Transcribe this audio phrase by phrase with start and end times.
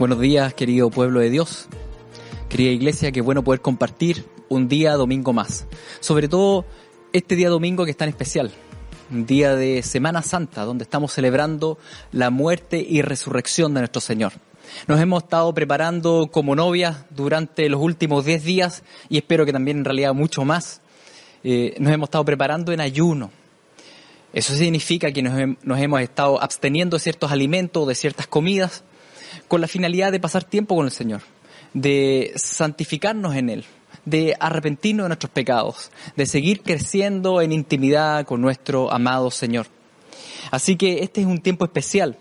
[0.00, 1.66] Buenos días, querido pueblo de Dios.
[2.48, 5.66] Querida iglesia, qué bueno poder compartir un día domingo más.
[6.00, 6.64] Sobre todo
[7.12, 8.50] este día domingo que es tan especial.
[9.10, 11.76] Un día de Semana Santa, donde estamos celebrando
[12.12, 14.32] la muerte y resurrección de nuestro Señor.
[14.88, 19.80] Nos hemos estado preparando como novias durante los últimos 10 días y espero que también
[19.80, 20.80] en realidad mucho más.
[21.44, 23.30] Eh, nos hemos estado preparando en ayuno.
[24.32, 28.82] Eso significa que nos, nos hemos estado absteniendo de ciertos alimentos, de ciertas comidas,
[29.50, 31.22] con la finalidad de pasar tiempo con el Señor,
[31.74, 33.64] de santificarnos en Él,
[34.04, 39.66] de arrepentirnos de nuestros pecados, de seguir creciendo en intimidad con nuestro amado Señor.
[40.52, 42.16] Así que este es un tiempo especial.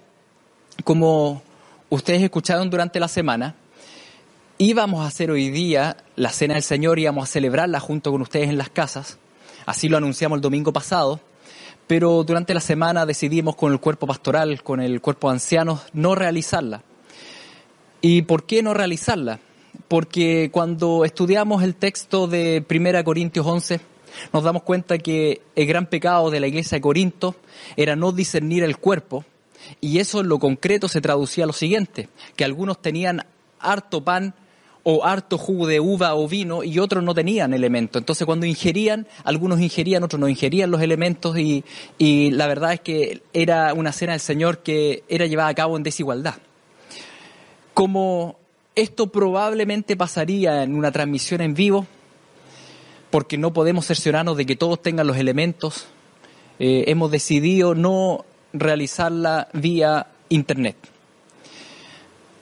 [0.84, 1.44] Como
[1.90, 3.54] ustedes escucharon durante la semana,
[4.58, 8.50] íbamos a hacer hoy día la Cena del Señor, íbamos a celebrarla junto con ustedes
[8.50, 9.20] en las casas.
[9.68, 11.20] Así lo anunciamos el domingo pasado.
[11.86, 16.16] Pero durante la semana decidimos con el cuerpo pastoral, con el cuerpo de ancianos, no
[16.16, 16.82] realizarla.
[18.02, 19.40] ¿Y por qué no realizarla?
[19.90, 23.82] Porque cuando estudiamos el texto de 1 Corintios 11,
[24.32, 27.36] nos damos cuenta que el gran pecado de la iglesia de Corinto
[27.76, 29.26] era no discernir el cuerpo,
[29.82, 33.26] y eso en lo concreto se traducía a lo siguiente, que algunos tenían
[33.60, 34.34] harto pan
[34.84, 38.02] o harto jugo de uva o vino y otros no tenían elementos.
[38.02, 43.22] Entonces cuando ingerían, algunos ingerían, otros no ingerían los elementos y la verdad es que
[43.34, 46.36] era una cena del Señor que era llevada a cabo en desigualdad
[47.74, 48.38] como
[48.76, 51.88] esto probablemente pasaría en una transmisión en vivo,
[53.10, 55.88] porque no podemos cerciorarnos de que todos tengan los elementos,
[56.60, 60.76] eh, hemos decidido no realizarla vía Internet.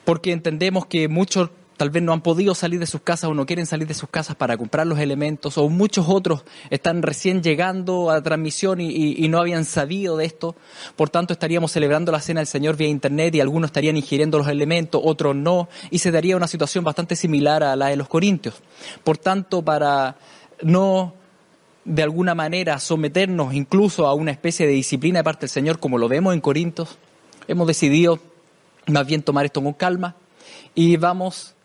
[0.05, 3.45] Porque entendemos que muchos tal vez no han podido salir de sus casas o no
[3.45, 8.09] quieren salir de sus casas para comprar los elementos, o muchos otros están recién llegando
[8.09, 10.55] a la transmisión y, no habían sabido de esto.
[10.95, 14.47] Por tanto, estaríamos celebrando la cena del Señor vía Internet y algunos estarían ingiriendo los
[14.47, 18.55] elementos, otros no, y se daría una situación bastante similar a la de los Corintios.
[19.03, 20.15] Por tanto, para
[20.61, 21.13] no
[21.85, 25.97] de alguna manera someternos incluso a una especie de disciplina de parte del Señor, como
[25.97, 26.97] lo vemos en Corintios,
[27.47, 28.19] hemos decidido
[28.87, 30.15] más bien tomar esto con calma
[30.73, 31.55] y vamos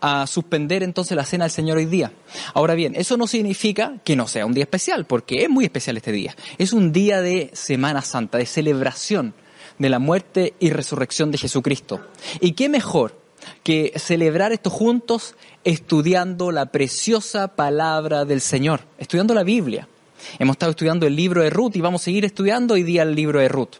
[0.00, 2.12] a suspender entonces la cena del Señor hoy día.
[2.54, 5.96] Ahora bien, eso no significa que no sea un día especial, porque es muy especial
[5.96, 6.34] este día.
[6.58, 9.34] Es un día de Semana Santa, de celebración
[9.78, 12.00] de la muerte y resurrección de Jesucristo.
[12.40, 13.18] ¿Y qué mejor
[13.62, 15.34] que celebrar esto juntos
[15.64, 19.88] estudiando la preciosa palabra del Señor, estudiando la Biblia?
[20.38, 23.14] Hemos estado estudiando el libro de Ruth y vamos a seguir estudiando hoy día el
[23.14, 23.76] libro de Ruth.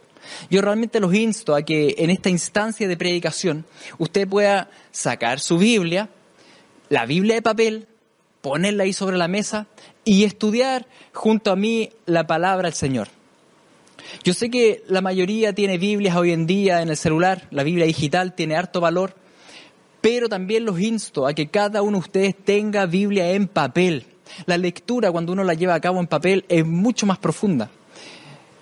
[0.49, 3.65] Yo realmente los insto a que en esta instancia de predicación
[3.97, 6.09] usted pueda sacar su Biblia,
[6.89, 7.87] la Biblia de papel,
[8.41, 9.67] ponerla ahí sobre la mesa
[10.03, 13.07] y estudiar junto a mí la palabra del Señor.
[14.23, 17.85] Yo sé que la mayoría tiene Biblias hoy en día en el celular, la Biblia
[17.85, 19.15] digital tiene harto valor,
[20.01, 24.05] pero también los insto a que cada uno de ustedes tenga Biblia en papel.
[24.45, 27.69] La lectura cuando uno la lleva a cabo en papel es mucho más profunda.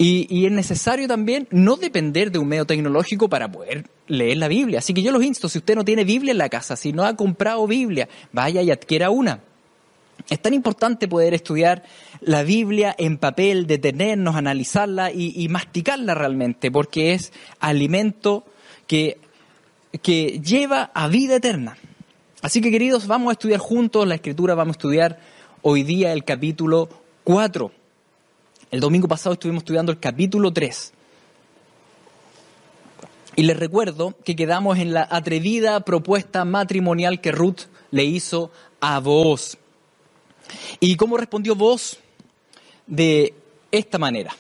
[0.02, 4.80] Y, es necesario también no depender de un medio tecnológico para poder leer la Biblia.
[4.80, 7.04] Así que yo los insto, si usted no tiene Biblia en la casa, si no
[7.04, 9.42] ha comprado Biblia, vaya y adquiera una.
[10.30, 11.84] Es tan importante poder estudiar
[12.22, 18.46] la Biblia en papel, detenernos, analizarla y, masticarla realmente, porque es alimento
[18.88, 19.18] que,
[20.02, 21.78] que lleva a vida eterna.
[22.42, 25.20] Así que queridos, vamos a estudiar juntos la escritura, vamos a estudiar
[25.62, 26.88] hoy día el capítulo
[27.26, 27.78] 4.
[28.72, 30.94] El domingo pasado estuvimos estudiando el capítulo 3.
[33.35, 39.00] Y les recuerdo que quedamos en la atrevida propuesta matrimonial que Ruth le hizo a
[39.00, 39.57] vos.
[40.80, 41.97] ¿Y cómo respondió vos?
[42.85, 43.34] De
[43.72, 44.35] esta manera.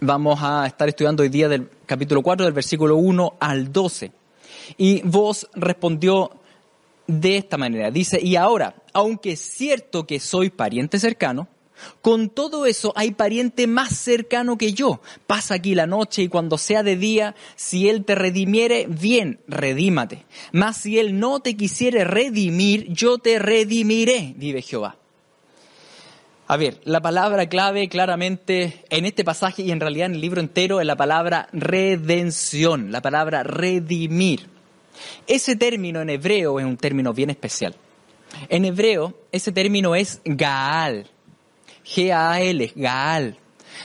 [0.00, 4.12] Vamos a estar estudiando hoy día del capítulo 4, del versículo 1 al 12.
[4.76, 6.30] Y vos respondió
[7.08, 7.90] de esta manera.
[7.90, 11.48] Dice, y ahora, aunque es cierto que soy pariente cercano,
[12.02, 15.00] con todo eso hay pariente más cercano que yo.
[15.26, 20.24] Pasa aquí la noche y cuando sea de día, si él te redimiere, bien, redímate.
[20.52, 24.96] Mas si él no te quisiere redimir, yo te redimiré, vive Jehová.
[26.48, 30.40] A ver, la palabra clave claramente en este pasaje y en realidad en el libro
[30.40, 34.46] entero es la palabra redención, la palabra redimir.
[35.26, 37.74] Ese término en hebreo es un término bien especial.
[38.48, 41.10] En hebreo ese término es Gaal
[41.86, 43.38] G-A-L, Gaal.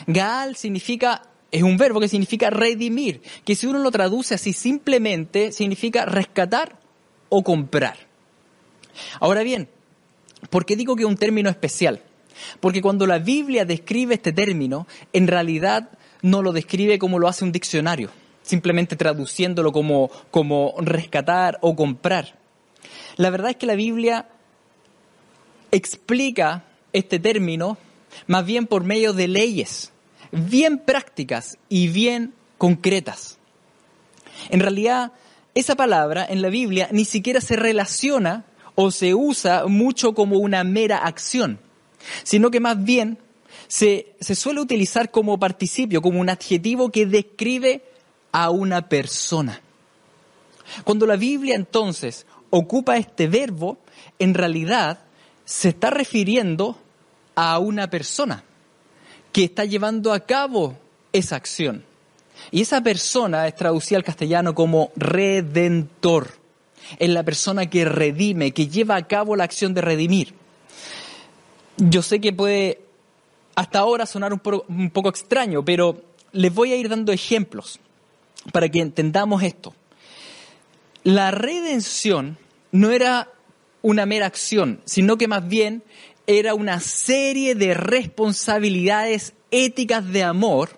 [0.08, 1.22] Gaal significa,
[1.52, 6.80] es un verbo que significa redimir, que si uno lo traduce así simplemente significa rescatar
[7.30, 7.98] o comprar.
[9.20, 9.70] Ahora bien,
[10.50, 12.02] ¿por qué digo que es un término especial?
[12.60, 15.90] Porque cuando la Biblia describe este término, en realidad
[16.22, 18.10] no lo describe como lo hace un diccionario.
[18.44, 22.36] simplemente traduciéndolo como, como rescatar o comprar.
[23.18, 24.30] La verdad es que la Biblia
[25.72, 27.78] explica este término
[28.28, 29.92] más bien por medio de leyes,
[30.32, 33.38] bien prácticas y bien concretas.
[34.50, 35.12] En realidad,
[35.54, 40.64] esa palabra en la Biblia ni siquiera se relaciona o se usa mucho como una
[40.64, 41.60] mera acción,
[42.24, 43.18] sino que más bien
[43.68, 47.84] se, se suele utilizar como participio, como un adjetivo que describe
[48.32, 49.62] a una persona.
[50.84, 53.78] Cuando la Biblia entonces ocupa este verbo,
[54.20, 55.00] en realidad
[55.46, 56.78] se está refiriendo
[57.36, 58.44] a una persona
[59.32, 60.78] que está llevando a cabo
[61.14, 61.84] esa acción.
[62.50, 66.30] Y esa persona es traducida al castellano como redentor.
[66.98, 70.34] Es la persona que redime, que lleva a cabo la acción de redimir.
[71.78, 72.82] Yo sé que puede
[73.56, 76.02] hasta ahora sonar un poco, extraño, pero
[76.32, 77.80] les voy a ir dando ejemplos
[78.52, 79.74] para que entendamos esto.
[81.04, 82.38] La redención
[82.72, 83.30] no era
[83.82, 85.84] una mera acción, sino que más bien
[86.28, 90.70] era una serie de responsabilidades éticas de amor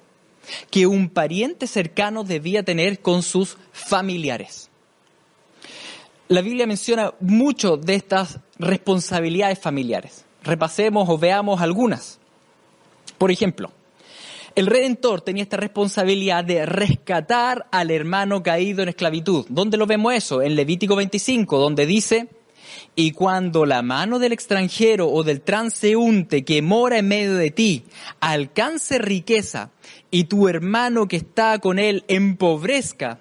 [0.69, 4.69] que un pariente cercano debía tener con sus familiares.
[6.27, 10.25] La Biblia menciona mucho de estas responsabilidades familiares.
[10.43, 12.19] Repasemos o veamos algunas.
[13.17, 13.71] Por ejemplo,
[14.55, 19.45] el Redentor tenía esta responsabilidad de rescatar al hermano caído en esclavitud.
[19.49, 20.41] ¿Dónde lo vemos eso?
[20.41, 22.27] En Levítico 25, donde dice,
[22.95, 27.83] y cuando la mano del extranjero o del transeúnte que mora en medio de ti
[28.19, 29.71] alcance riqueza
[30.11, 33.19] y tu hermano que está con él empobrezca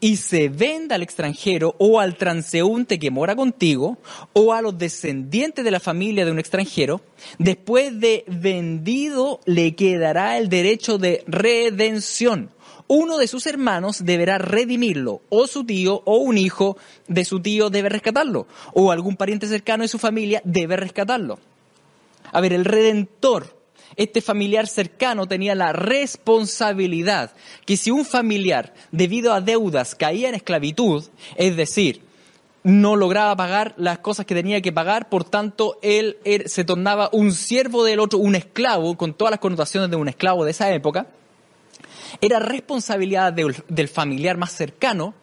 [0.00, 3.98] y se venda al extranjero o al transeúnte que mora contigo
[4.32, 7.00] o a los descendientes de la familia de un extranjero,
[7.38, 12.50] después de vendido le quedará el derecho de redención
[12.86, 16.76] uno de sus hermanos deberá redimirlo, o su tío o un hijo
[17.08, 21.38] de su tío debe rescatarlo, o algún pariente cercano de su familia debe rescatarlo.
[22.32, 23.56] A ver, el redentor,
[23.96, 27.32] este familiar cercano tenía la responsabilidad
[27.66, 31.04] que si un familiar, debido a deudas, caía en esclavitud,
[31.36, 32.02] es decir,
[32.64, 37.10] no lograba pagar las cosas que tenía que pagar, por tanto, él, él, se tornaba
[37.12, 40.72] un siervo del otro, un esclavo, con todas las connotaciones de un esclavo de esa
[40.72, 41.06] época,
[42.20, 45.14] era responsabilidad del familiar más cercano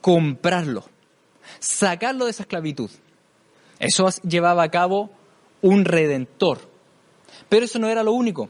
[0.00, 0.84] comprarlo,
[1.58, 2.90] sacarlo de esa esclavitud.
[3.78, 5.10] Eso llevaba a cabo
[5.62, 6.60] un redentor.
[7.48, 8.48] Pero eso no era lo único.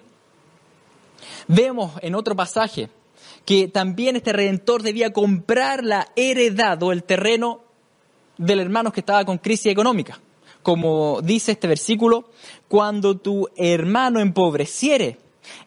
[1.46, 2.88] Vemos en otro pasaje
[3.44, 7.60] que también este redentor debía comprar la heredad o el terreno
[8.36, 10.20] del hermano que estaba con crisis económica.
[10.62, 12.30] Como dice este versículo,
[12.68, 15.18] cuando tu hermano empobreciere,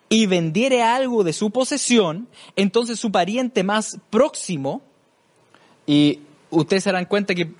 [0.09, 4.81] y vendiere algo de su posesión, entonces su pariente más próximo,
[5.85, 6.19] y
[6.49, 7.53] ustedes se darán cuenta que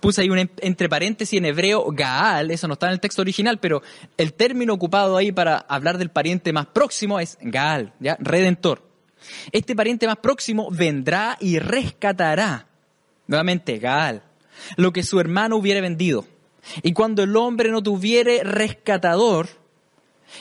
[0.00, 3.58] puse ahí un entre paréntesis en hebreo Gaal, eso no está en el texto original,
[3.60, 3.82] pero
[4.16, 8.16] el término ocupado ahí para hablar del pariente más próximo es Gaal, ¿ya?
[8.18, 8.82] Redentor.
[9.52, 12.66] Este pariente más próximo vendrá y rescatará,
[13.28, 14.24] nuevamente Gaal,
[14.76, 16.26] lo que su hermano hubiere vendido.
[16.82, 19.48] Y cuando el hombre no tuviere rescatador,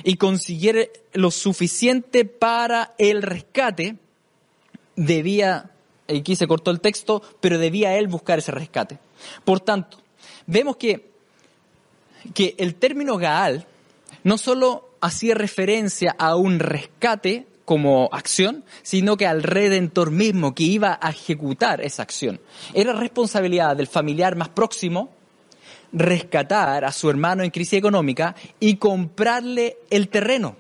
[0.04, 0.82] y consiguiera
[1.14, 3.98] lo suficiente para el rescate,
[4.96, 5.72] debía,
[6.08, 9.00] aquí se cortó el texto, pero debía él buscar ese rescate.
[9.44, 9.98] Por tanto,
[10.48, 11.12] vemos que,
[12.34, 13.66] que el término Gaal
[14.24, 20.64] no solo hacía referencia a un rescate como acción, sino que al redentor mismo que
[20.64, 22.40] iba a ejecutar esa acción.
[22.74, 25.10] Era responsabilidad del familiar más próximo
[25.94, 30.56] rescatar a su hermano en crisis económica y comprarle el terreno.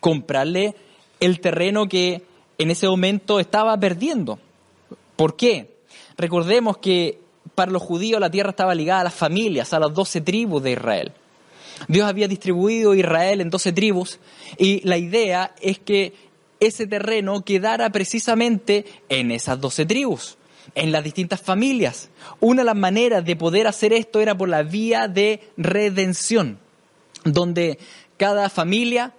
[0.00, 0.74] Comprarle
[1.20, 2.22] el terreno que
[2.58, 4.38] en ese momento estaba perdiendo.
[5.16, 5.76] ¿Por qué?
[6.16, 7.20] Recordemos que
[7.54, 10.72] para los judíos la tierra estaba ligada a las familias, a las doce tribus de
[10.72, 11.12] Israel.
[11.86, 14.18] Dios había distribuido Israel en doce tribus
[14.56, 16.12] y la idea es que
[16.60, 20.37] ese terreno quedara precisamente en esas doce tribus
[20.74, 22.10] en las distintas familias.
[22.40, 26.58] Una de las maneras de poder hacer esto era por la vía de redención,
[27.24, 27.78] donde
[28.16, 29.14] cada familia,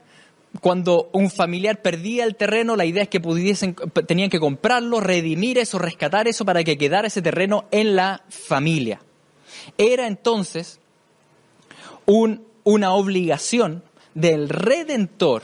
[0.62, 3.76] cuando un familiar perdía el terreno, la idea es que pudiesen,
[4.08, 9.02] tenían que comprarlo, redimir eso, rescatar eso para que quedara ese terreno en la familia.
[9.78, 10.80] Era entonces
[12.06, 15.44] un, una obligación del redentor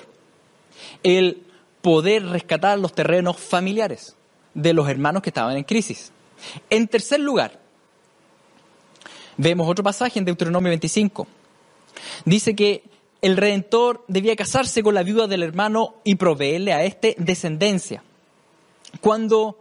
[1.03, 1.43] el
[1.81, 4.15] poder rescatar los terrenos familiares
[4.55, 6.11] de los hermanos que estaban en crisis.
[6.71, 7.61] En tercer lugar,
[9.37, 11.27] vemos otro pasaje en Deuteronomio 25.
[12.25, 12.83] Dice que
[13.21, 18.03] el redentor debía casarse con la viuda del hermano y proveerle a éste descendencia.
[19.01, 19.59] Cuando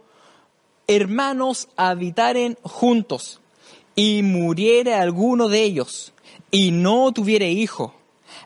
[0.87, 3.41] hermanos habitaren juntos
[3.95, 6.13] y muriere alguno de ellos
[6.51, 7.93] y no tuviere hijo,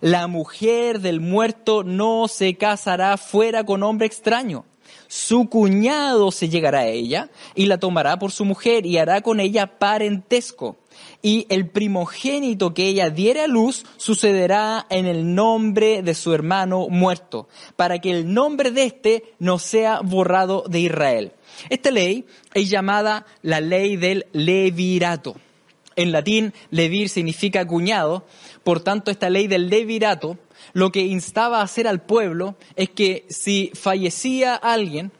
[0.01, 4.65] la mujer del muerto no se casará fuera con hombre extraño.
[5.11, 9.39] Su cuñado se llegará a ella y la tomará por su mujer y hará con
[9.39, 10.77] ella parentesco.
[11.23, 16.89] Y el primogénito que ella diere a luz sucederá en el nombre de su hermano
[16.89, 21.31] muerto, para que el nombre de éste no sea borrado de Israel.
[21.71, 25.37] Esta ley es llamada la ley del levirato.
[25.95, 28.25] En latín, levir significa cuñado,
[28.63, 30.37] por tanto, esta ley del levirato
[30.73, 35.11] lo que instaba a hacer al pueblo es que si fallecía alguien,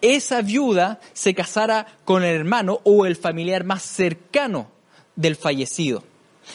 [0.00, 4.68] esa viuda se casara con el hermano o el familiar más cercano
[5.16, 6.02] del fallecido.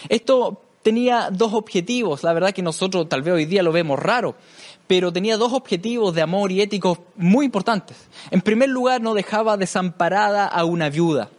[0.08, 4.36] Esto tenía dos objetivos, la verdad que nosotros tal vez hoy día lo vemos raro,
[4.88, 7.98] pero tenía dos objetivos de amor y éticos muy importantes.
[8.32, 11.30] En primer lugar, no dejaba desamparada a una viuda.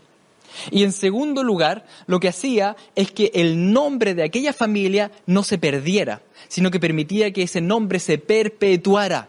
[0.70, 5.42] Y en segundo lugar, lo que hacía es que el nombre de aquella familia no
[5.42, 9.28] se perdiera, sino que permitía que ese nombre se perpetuara,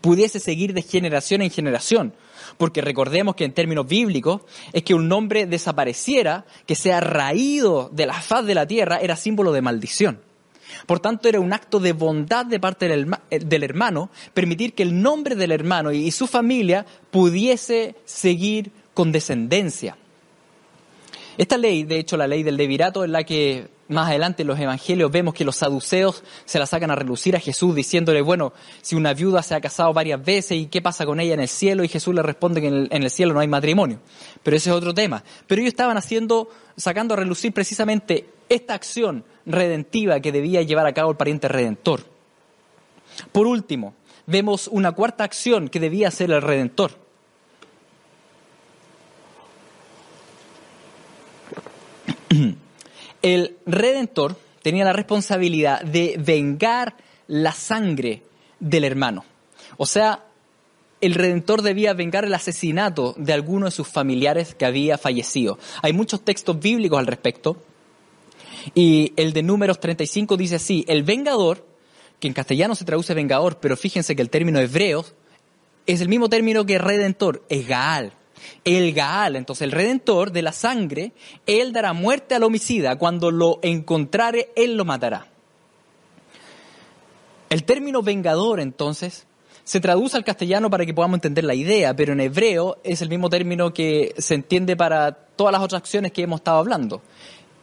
[0.00, 2.14] pudiese seguir de generación en generación.
[2.58, 8.06] Porque recordemos que en términos bíblicos es que un nombre desapareciera, que sea raído de
[8.06, 10.20] la faz de la tierra, era símbolo de maldición.
[10.86, 15.00] Por tanto, era un acto de bondad de parte del, del, hermano permitir que el
[15.00, 19.96] nombre del hermano y su familia pudiese seguir con descendencia.
[21.36, 24.58] Esta ley, de hecho la ley del levirato, es la que más adelante en los
[24.58, 28.96] evangelios vemos que los saduceos se la sacan a relucir a Jesús diciéndole, bueno, si
[28.96, 31.84] una viuda se ha casado varias veces y qué pasa con ella en el cielo
[31.84, 33.98] y Jesús le responde que en el, en el cielo no hay matrimonio.
[34.42, 35.22] Pero ese es otro tema.
[35.46, 40.94] Pero ellos estaban haciendo, sacando a relucir precisamente esta acción redentiva que debía llevar a
[40.94, 42.02] cabo el pariente redentor.
[43.32, 43.94] Por último,
[44.26, 47.03] vemos una cuarta acción que debía hacer el redentor.
[53.22, 58.22] El redentor tenía la responsabilidad de vengar la sangre
[58.60, 59.24] del hermano.
[59.76, 60.24] O sea,
[61.00, 65.58] el redentor debía vengar el asesinato de alguno de sus familiares que había fallecido.
[65.82, 67.56] Hay muchos textos bíblicos al respecto.
[68.74, 71.66] Y el de números 35 dice así, el vengador,
[72.20, 75.04] que en castellano se traduce vengador, pero fíjense que el término hebreo
[75.86, 78.12] es el mismo término que redentor, es Gaal
[78.64, 81.12] el Gaal, entonces el redentor de la sangre,
[81.46, 85.26] él dará muerte al homicida, cuando lo encontrare, él lo matará.
[87.50, 89.26] El término vengador, entonces,
[89.64, 93.08] se traduce al castellano para que podamos entender la idea, pero en hebreo es el
[93.08, 97.00] mismo término que se entiende para todas las otras acciones que hemos estado hablando.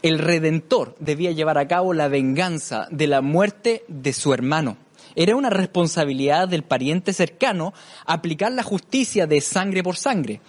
[0.02, 4.78] El redentor debía llevar a cabo la venganza de la muerte de su hermano.
[5.16, 7.74] Era una responsabilidad del pariente cercano
[8.06, 10.42] aplicar la justicia de sangre por sangre.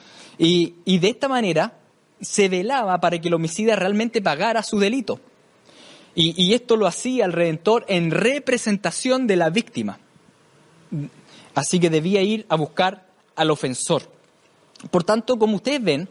[0.44, 1.78] Y, de esta manera
[2.20, 5.20] se velaba para que el homicida realmente pagara su delito.
[6.16, 10.00] Y, y, esto lo hacía el Redentor en representación de la víctima.
[11.54, 13.06] Así que debía ir a buscar
[13.36, 14.02] al ofensor.
[14.90, 16.08] Por tanto, como ustedes ven,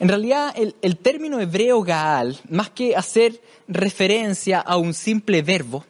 [0.00, 5.84] en realidad el, el término hebreo Gaal, más que hacer referencia a un simple verbo,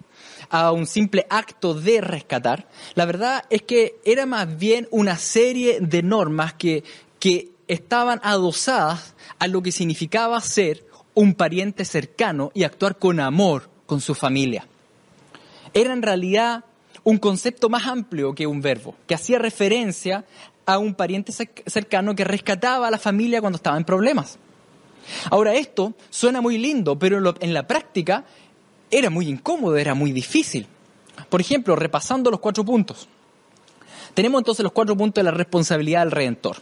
[0.51, 5.79] a un simple acto de rescatar, la verdad es que era más bien una serie
[5.81, 6.85] de normas que,
[7.19, 13.71] que estaban adosadas a lo que significaba ser un pariente cercano y actuar con amor
[13.87, 14.67] con su familia.
[15.73, 16.65] Era en realidad
[17.03, 20.25] un concepto más amplio que un verbo, que hacía referencia
[20.67, 24.39] a un pariente cercano que rescataba a la familia cuando estaba en problemas.
[25.31, 28.25] Ahora esto suena muy lindo, pero en la práctica
[28.91, 30.67] era muy incómodo, era muy difícil.
[31.29, 33.07] Por ejemplo, repasando los cuatro puntos.
[34.15, 36.57] Tenemos entonces los cuatro puntos de la responsabilidad del redentor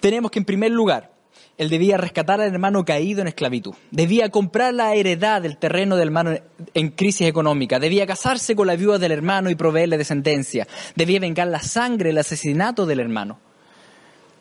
[0.00, 1.12] tenemos que en primer lugar,
[1.58, 6.08] él debía rescatar al hermano caído en esclavitud, debía comprar la heredad del terreno del
[6.08, 6.34] hermano
[6.74, 11.48] en crisis económica, debía casarse con la viuda del hermano y proveerle descendencia, debía vengar
[11.48, 13.38] la sangre, el asesinato del hermano.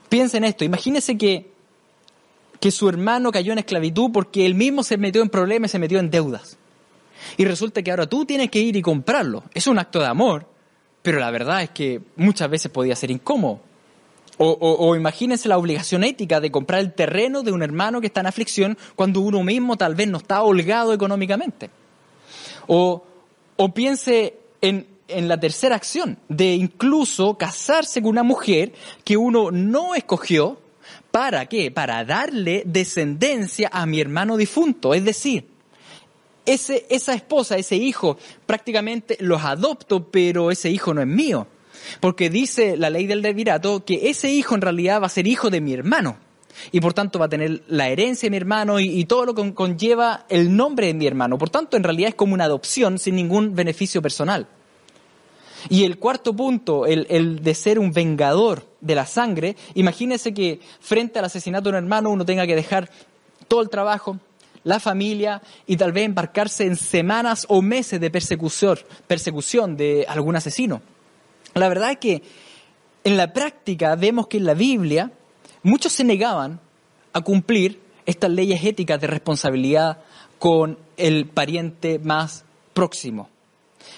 [0.09, 1.51] Piensen esto, imagínense que,
[2.59, 5.99] que su hermano cayó en esclavitud porque él mismo se metió en problemas se metió
[5.99, 6.57] en deudas.
[7.37, 9.43] Y resulta que ahora tú tienes que ir y comprarlo.
[9.53, 10.47] Es un acto de amor,
[11.01, 13.61] pero la verdad es que muchas veces podía ser incómodo.
[14.37, 18.27] O, imagínense la obligación ética de comprar el terreno de un hermano que está en
[18.27, 21.69] aflicción cuando uno mismo tal vez no está holgado económicamente.
[22.67, 23.03] O,
[23.73, 28.73] piense en, en la tercera acción, de incluso casarse con una mujer
[29.03, 30.59] que uno no escogió.
[31.11, 31.71] ¿Para qué?
[31.71, 34.93] Para darle descendencia a mi hermano difunto.
[34.93, 35.47] Es decir,
[36.45, 41.47] ese, esa esposa, ese hijo, prácticamente los adopto, pero ese hijo no es mío
[41.99, 45.49] Porque dice la ley del levirato que ese hijo en realidad va a ser hijo
[45.49, 46.17] de mi hermano.
[46.71, 49.53] Y por tanto va a tener la herencia de mi hermano y, todo lo que
[49.53, 51.37] conlleva el nombre de mi hermano.
[51.37, 54.47] Por tanto, en realidad es como una adopción sin ningún beneficio personal.
[55.69, 61.19] Y el cuarto punto, el, de ser un vengador de la sangre, imagínese que frente
[61.19, 62.89] al asesinato de un hermano uno tenga que dejar
[63.47, 64.19] todo el trabajo,
[64.63, 70.81] la familia y tal vez embarcarse en semanas o meses de persecución de algún asesino.
[71.55, 72.21] La verdad es que
[73.05, 75.13] en la práctica vemos que en la Biblia
[75.63, 76.59] muchos se negaban
[77.13, 79.99] a cumplir estas leyes éticas de responsabilidad
[80.37, 82.43] con el pariente más
[82.73, 83.29] próximo.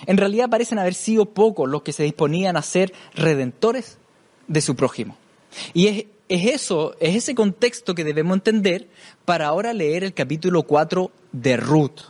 [0.06, 3.98] En realidad parecen haber sido pocos los que se disponían a ser redentores
[4.48, 5.18] de su prójimo.
[5.74, 8.88] Y es, es eso, es ese contexto que debemos entender
[9.26, 12.02] para ahora leer el capítulo 4 de Ruth.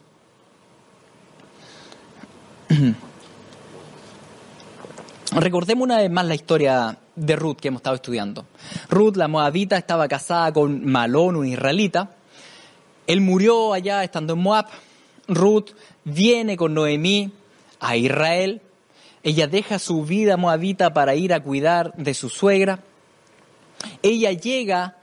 [5.40, 8.48] Recordemos una vez más la historia de Ruth que hemos estado estudiando.
[8.90, 12.10] Ruth, la moabita, estaba casada con Malón, un israelita.
[13.06, 14.66] Él murió allá estando en Moab.
[15.28, 17.32] Ruth viene con Noemí
[17.80, 18.62] a Israel.
[19.22, 22.80] Ella deja su vida moabita para ir a cuidar de su suegra.
[24.02, 24.98] Ella llega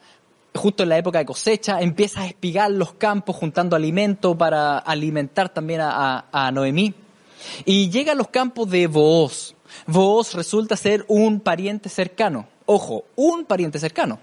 [0.52, 5.48] justo en la época de cosecha, empieza a espigar los campos juntando alimento para alimentar
[5.48, 6.92] también a, a, a Noemí.
[7.64, 9.54] Y llega a los campos de Booz.
[9.86, 12.46] Booz resulta ser un pariente cercano.
[12.66, 14.18] Ojo, un pariente cercano.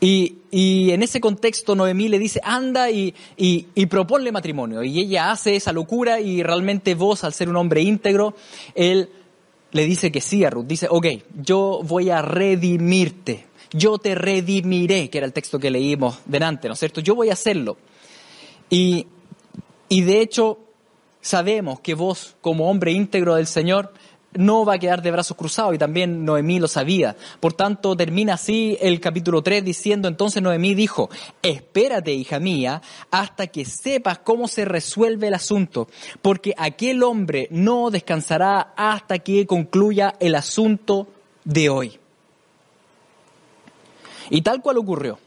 [0.00, 4.82] Y, y, en ese contexto Noemí le dice, anda y, y, y, proponle matrimonio.
[4.82, 8.34] Y ella hace esa locura y realmente vos, al ser un hombre íntegro,
[8.74, 9.08] él
[9.72, 10.66] le dice que sí a Ruth.
[10.66, 11.06] Dice, ok,
[11.42, 13.46] yo voy a redimirte.
[13.72, 17.00] Yo te redimiré, que era el texto que leímos delante, ¿no es cierto?
[17.00, 17.76] Yo voy a hacerlo.
[18.68, 19.06] Y,
[19.88, 20.58] y de hecho,
[21.24, 23.94] sabemos que vos, como hombre íntegro del Señor,
[24.34, 27.16] no va a quedar de brazos cruzados y también Noemí lo sabía.
[27.40, 31.08] Por tanto, termina así el capítulo 3 diciendo, entonces Noemí dijo,
[31.40, 35.88] espérate, hija mía, hasta que sepas cómo se resuelve el asunto,
[36.20, 41.08] porque aquel hombre no descansará hasta que concluya el asunto
[41.44, 41.98] de hoy.
[44.28, 45.18] Y tal cual ocurrió.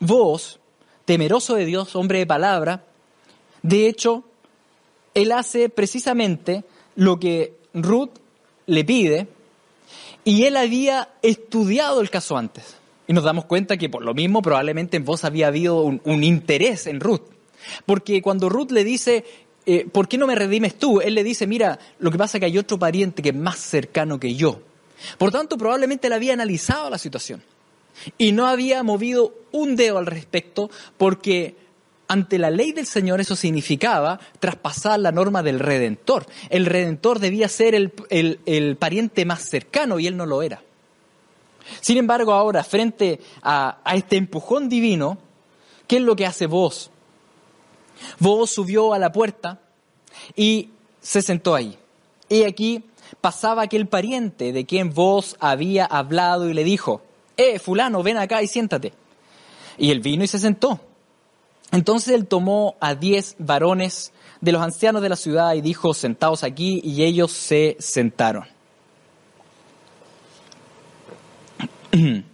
[0.00, 0.60] Vos,
[1.06, 2.84] temeroso de Dios, hombre de palabra,
[3.62, 4.24] de hecho,
[5.14, 8.10] él hace precisamente lo que Ruth
[8.66, 9.28] le pide
[10.24, 12.76] y él había estudiado el caso antes.
[13.06, 16.86] Y nos damos cuenta que por lo mismo probablemente en vos había habido un, interés
[16.86, 17.22] en Ruth.
[17.84, 19.24] Porque cuando Ruth le dice,
[19.66, 21.00] eh, ¿por qué no me redimes tú?
[21.00, 23.58] Él le dice, mira, lo que pasa es que hay otro pariente que es más
[23.58, 24.60] cercano que yo.
[25.18, 27.42] Por tanto, probablemente él había analizado la situación
[28.16, 31.56] y no había movido un dedo al respecto porque
[32.10, 36.26] ante la ley del Señor eso significaba traspasar la norma del Redentor.
[36.48, 40.60] El Redentor debía ser el, el, pariente más cercano y él no lo era.
[41.80, 45.18] Sin embargo, ahora, frente a, a este empujón divino,
[45.86, 46.90] ¿qué es lo que hace vos?
[48.18, 49.60] Vos subió a la puerta
[50.34, 50.70] y
[51.00, 51.78] se sentó ahí.
[52.28, 52.82] Y aquí
[53.20, 57.02] pasaba aquel pariente de quien vos había hablado y le dijo,
[57.36, 58.94] eh, fulano, ven acá y siéntate.
[59.78, 60.89] Y él vino y se sentó.
[61.72, 66.42] Entonces él tomó a diez varones de los ancianos de la ciudad y dijo, sentaos
[66.42, 68.44] aquí, y ellos se sentaron.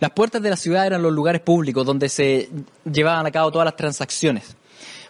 [0.00, 2.50] Las puertas de la ciudad eran los lugares públicos donde se
[2.90, 4.56] llevaban a cabo todas las transacciones.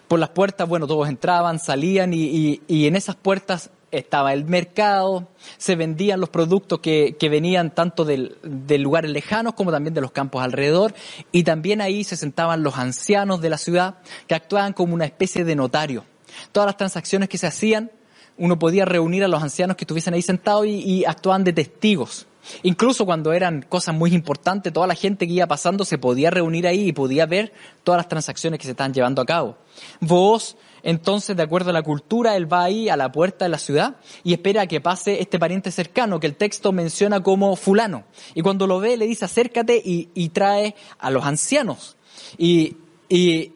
[0.06, 4.44] Por las puertas, bueno, todos entraban, salían y, y, y en esas puertas estaba el
[4.46, 5.28] mercado,
[5.58, 10.00] se vendían los productos que, que venían tanto de del lugares lejanos como también de
[10.00, 10.94] los campos alrededor
[11.30, 15.44] y también ahí se sentaban los ancianos de la ciudad que actuaban como una especie
[15.44, 16.04] de notario.
[16.50, 17.90] Todas las transacciones que se hacían,
[18.38, 22.26] uno podía reunir a los ancianos que estuviesen ahí sentados y, y actuaban de testigos.
[22.62, 26.66] Incluso cuando eran cosas muy importantes, toda la gente que iba pasando se podía reunir
[26.66, 27.52] ahí y podía ver
[27.84, 29.58] todas las transacciones que se estaban llevando a cabo.
[30.00, 33.58] Vos, entonces, de acuerdo a la cultura, él va ahí a la puerta de la
[33.58, 38.04] ciudad y espera a que pase este pariente cercano que el texto menciona como fulano.
[38.34, 41.96] Y cuando lo ve, le dice acércate y, trae a los ancianos.
[42.36, 42.76] Y,
[43.08, 43.52] y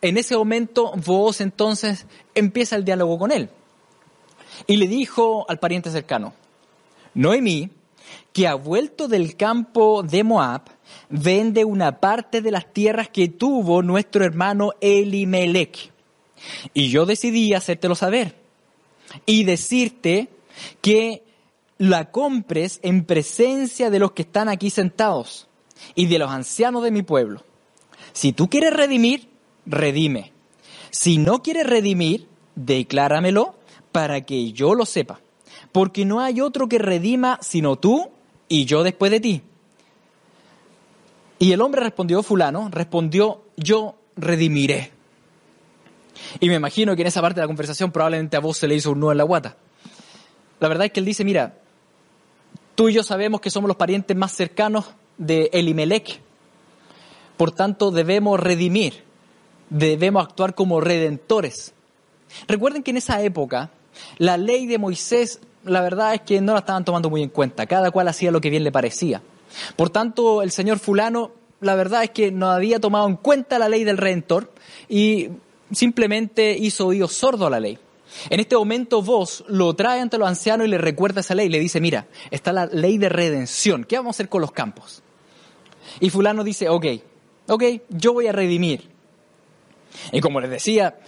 [0.00, 3.50] en ese momento, vos entonces empieza el diálogo con él.
[4.66, 6.34] Y le dijo al pariente cercano,
[7.14, 7.70] Noemí,
[8.32, 10.62] que ha vuelto del campo de Moab,
[11.08, 15.92] vende una parte de las tierras que tuvo nuestro hermano Elimelech.
[16.74, 18.36] Y yo decidí hacértelo saber
[19.26, 20.28] y decirte
[20.80, 21.22] que
[21.78, 25.48] la compres en presencia de los que están aquí sentados
[25.94, 27.44] y de los ancianos de mi pueblo.
[28.12, 29.28] Si tú quieres redimir,
[29.66, 30.32] redime.
[30.90, 33.54] Si no quieres redimir, decláramelo
[33.92, 35.20] para que yo lo sepa
[35.72, 38.10] porque no hay otro que redima sino tú
[38.48, 39.42] y yo después de ti.
[41.38, 44.92] Y el hombre respondió, fulano, respondió, yo redimiré.
[46.40, 48.74] Y me imagino que en esa parte de la conversación probablemente a vos se le
[48.74, 49.56] hizo un nudo en la guata.
[50.60, 51.54] La verdad es que él dice, mira,
[52.74, 56.20] tú y yo sabemos que somos los parientes más cercanos de Elimelech,
[57.36, 59.02] por tanto debemos redimir,
[59.70, 61.72] debemos actuar como redentores.
[62.46, 63.70] Recuerden que en esa época
[64.18, 67.66] la ley de Moisés, la verdad es que no la estaban tomando muy en cuenta,
[67.66, 69.22] cada cual hacía lo que bien le parecía.
[69.76, 73.68] Por tanto, el señor fulano, la verdad es que no había tomado en cuenta la
[73.68, 74.52] ley del redentor
[74.88, 75.30] y
[75.72, 77.78] simplemente hizo oído sordo a la ley.
[78.28, 81.48] En este momento vos lo trae ante los ancianos y le recuerda esa ley.
[81.48, 83.84] Le dice, mira, está la ley de redención.
[83.84, 85.02] ¿Qué vamos a hacer con los campos?
[86.00, 86.86] Y fulano dice, ok,
[87.48, 88.90] ok, yo voy a redimir.
[90.12, 90.98] Y como les decía,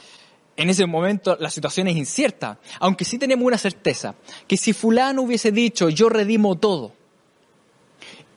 [0.57, 4.15] en ese momento la situación es incierta, aunque sí tenemos una certeza,
[4.47, 6.93] que si fulano hubiese dicho, yo redimo todo,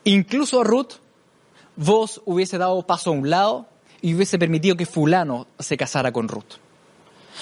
[0.03, 0.93] incluso a Ruth,
[1.75, 3.67] vos hubiese dado paso a un lado
[4.05, 6.59] y hubiese permitido que fulano se casara con Ruth.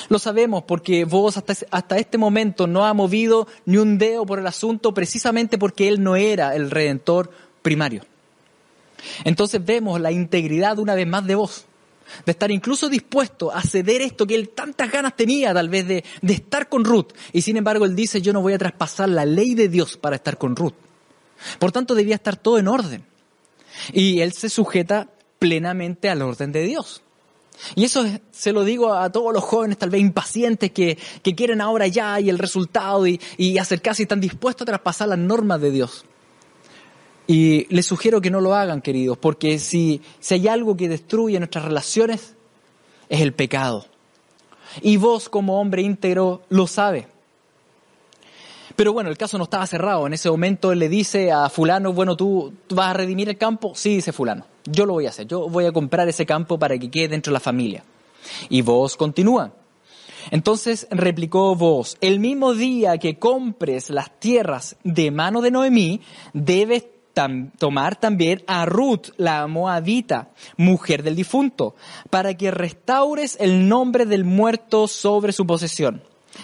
[0.08, 4.39] Lo sabemos porque vos hasta, hasta este momento no ha movido ni un dedo por
[4.39, 8.06] el asunto precisamente porque él no era el redentor primario.
[9.26, 11.65] Entonces vemos la integridad una vez más de vos,
[12.26, 16.06] de estar incluso dispuesto a ceder esto que él tantas ganas tenía tal vez de,
[16.21, 17.12] de estar con Ruth.
[17.34, 20.15] Y sin embargo él dice, yo no voy a traspasar la ley de Dios para
[20.15, 20.76] estar con Ruth.
[21.60, 23.04] Por tanto debía estar todo en orden.
[23.91, 25.10] Y él se sujeta
[25.43, 27.01] plenamente al orden de Dios.
[27.75, 31.60] Y eso se lo digo a todos los jóvenes tal vez impacientes que, que quieren
[31.60, 33.19] ahora ya y el resultado y,
[33.60, 36.06] acercarse y están dispuestos a traspasar las normas de Dios.
[37.27, 41.38] Y les sugiero que no lo hagan, queridos, porque si, si hay algo que destruye
[41.39, 42.36] nuestras relaciones,
[43.10, 43.86] es el pecado.
[44.82, 47.10] Y vos como hombre íntegro lo sabe.
[48.77, 50.08] Pero bueno, el caso no estaba cerrado.
[50.08, 53.73] En ese momento le dice a fulano, bueno, ¿tú, ¿tú, vas a redimir el campo?
[53.75, 54.53] Sí, dice fulano.
[54.65, 55.28] Yo lo voy a hacer.
[55.28, 57.84] Yo voy a comprar ese campo para que quede dentro de la familia.
[58.49, 59.54] Y vos continúa.
[60.32, 66.02] Entonces replicó vos, el mismo día que compres las tierras de mano de Noemí,
[66.34, 66.86] debes
[67.58, 71.76] tomar también a Ruth, la moabita, mujer del difunto,
[72.10, 76.02] para que restaures el nombre del muerto sobre su posesión.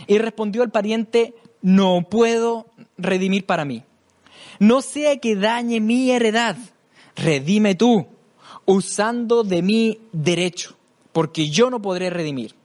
[0.07, 3.83] Y respondió el pariente, no puedo redimir para mí.
[4.59, 6.57] No sea que dañe mi heredad,
[7.23, 8.07] redime tú,
[8.65, 10.75] usando de mi derecho,
[11.11, 12.55] porque yo no podré redimir.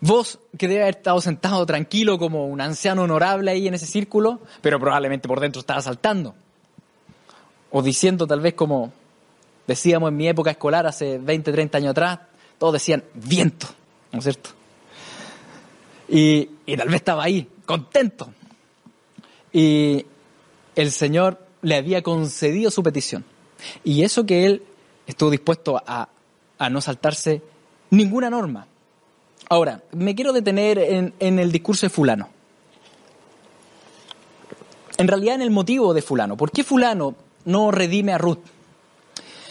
[0.00, 4.40] Vos, que debe haber estado sentado tranquilo como un anciano honorable ahí en ese círculo,
[4.62, 6.34] pero probablemente por dentro estaba saltando.
[7.70, 8.92] O diciendo tal vez como
[9.66, 12.18] decíamos en mi época escolar hace 20, 30 años atrás,
[12.58, 13.66] todos decían viento,
[14.10, 14.50] ¿no es cierto?
[16.08, 18.32] Y, y tal vez estaba ahí, contento.
[19.52, 20.04] Y
[20.74, 23.24] el Señor le había concedido su petición.
[23.84, 24.62] Y eso que él
[25.06, 26.08] estuvo dispuesto a,
[26.58, 27.42] a no saltarse
[27.90, 28.66] ninguna norma.
[29.48, 32.28] Ahora, me quiero detener en, en, el discurso de fulano.
[34.96, 36.36] En realidad en el motivo de fulano.
[36.36, 38.38] ¿Por qué fulano no redime a Ruth?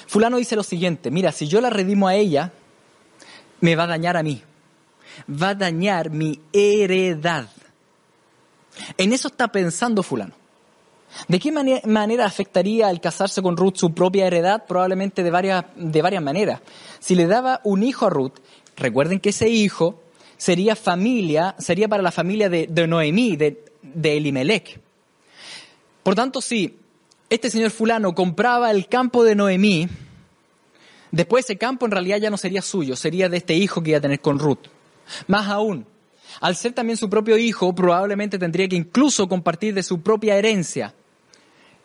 [0.08, 2.52] Fulano dice lo siguiente, mira, si yo la redimo a ella,
[3.62, 4.41] me va a dañar a mí.
[5.30, 7.50] Va a dañar mi heredad.
[8.98, 10.34] En eso está pensando fulano.
[11.28, 14.65] ¿De qué manera afectaría el casarse con Ruth su propia heredad?
[14.67, 16.62] Probablemente de varias, de varias maneras.
[17.00, 18.34] Si le daba un hijo a Ruth,
[18.78, 20.02] recuerden que ese hijo
[20.38, 24.80] sería familia, sería para la familia de, de Noemí, de, de Elimelech.
[26.04, 26.78] Por tanto, si
[27.30, 29.88] este señor fulano compraba el campo de Noemí,
[31.12, 34.00] después ese campo en realidad ya no sería suyo, sería de este hijo que iba
[34.00, 34.67] a tener con Ruth.
[35.28, 35.86] Más aún,
[36.42, 40.94] al ser también su propio hijo, probablemente tendría que incluso compartir de su propia herencia.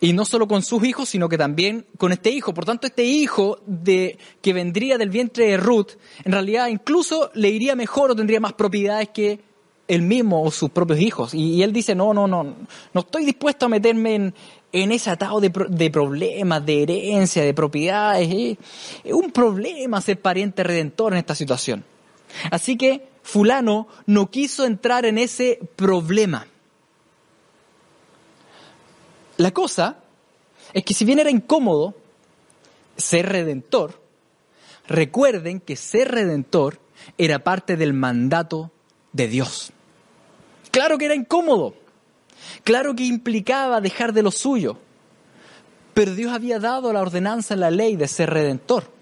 [0.00, 2.52] Y no solo con sus hijos, sino que también con este hijo.
[2.52, 5.92] Por tanto, este hijo de, que vendría del vientre de Ruth,
[6.24, 9.40] en realidad incluso le iría mejor o tendría más propiedades que
[9.88, 11.34] él mismo o sus propios hijos.
[11.34, 12.44] Y, él dice, no, no, no,
[12.92, 14.34] no estoy dispuesto a meterme en,
[14.72, 18.58] en ese atado de, de, problemas, de herencia, de propiedades.
[19.04, 21.84] Es un problema ser pariente redentor en esta situación.
[22.50, 26.46] Así que fulano no quiso entrar en ese problema.
[29.36, 29.98] La cosa
[30.72, 31.94] es que si bien era incómodo
[32.96, 34.00] ser redentor,
[34.86, 36.78] recuerden que ser redentor
[37.18, 38.70] era parte del mandato
[39.12, 39.72] de Dios.
[40.70, 41.74] Claro que era incómodo,
[42.62, 44.78] claro que implicaba dejar de lo suyo,
[45.94, 48.93] pero Dios había dado la ordenanza en la ley de ser redentor.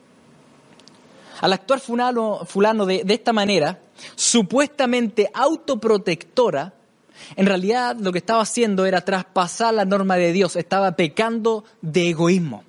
[1.42, 3.80] Al actuar fulano, de, de esta manera,
[4.14, 6.72] supuestamente autoprotectora,
[7.34, 12.10] en realidad lo que estaba haciendo era traspasar la norma de Dios, estaba pecando de
[12.10, 12.62] egoísmo.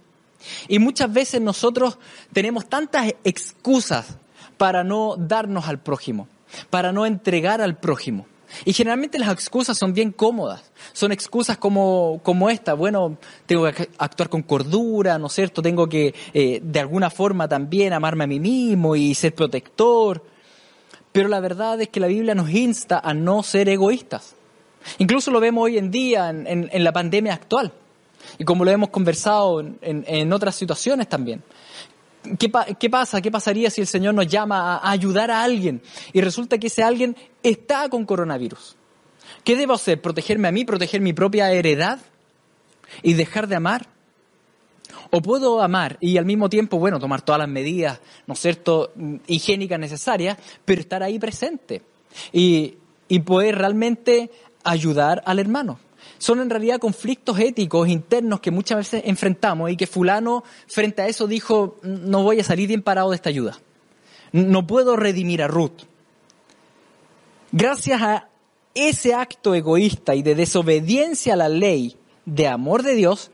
[0.68, 2.00] Y muchas veces nosotros
[2.34, 4.18] tenemos tantas excusas
[4.58, 6.28] para no darnos al prójimo,
[6.72, 8.26] para no entregar al prójimo.
[8.66, 10.72] Y generalmente las excusas son bien cómodas.
[10.94, 12.74] Son excusas como, como esta.
[12.74, 15.62] Bueno, tengo que actuar con cordura, ¿no es cierto?
[15.62, 20.24] Tengo que, eh, de alguna forma también, amarme a mí mismo y ser protector.
[21.12, 24.36] Pero la verdad es que la Biblia nos insta a no ser egoístas.
[24.98, 27.72] Incluso lo vemos hoy en día en, la pandemia actual.
[28.38, 31.44] Y como lo hemos conversado en otras situaciones también.
[32.40, 33.22] ¿Qué, ¿Qué, pasa?
[33.22, 35.82] ¿Qué pasaría si el Señor nos llama a ayudar a alguien
[36.14, 38.78] y resulta que ese alguien está con coronavirus?
[39.44, 40.02] ¿Qué debo hacer?
[40.02, 42.00] ¿Protegerme a mí, proteger mi propia heredad
[43.02, 43.88] y dejar de amar?
[45.12, 48.94] ¿O puedo amar y al mismo tiempo, bueno, tomar todas las medidas, ¿no es cierto?,
[49.28, 51.82] higiénicas necesarias, pero estar ahí presente
[52.32, 52.76] y,
[53.08, 54.32] y poder realmente
[54.64, 55.80] ayudar al hermano?
[56.24, 61.08] Son en realidad conflictos éticos internos que muchas veces enfrentamos y que fulano frente a
[61.10, 63.60] eso dijo, no voy a salir bien parado de esta ayuda.
[64.32, 65.82] No puedo redimir a Ruth.
[67.52, 68.30] Gracias a
[68.74, 73.30] ese acto egoísta y de desobediencia a la ley de amor de Dios,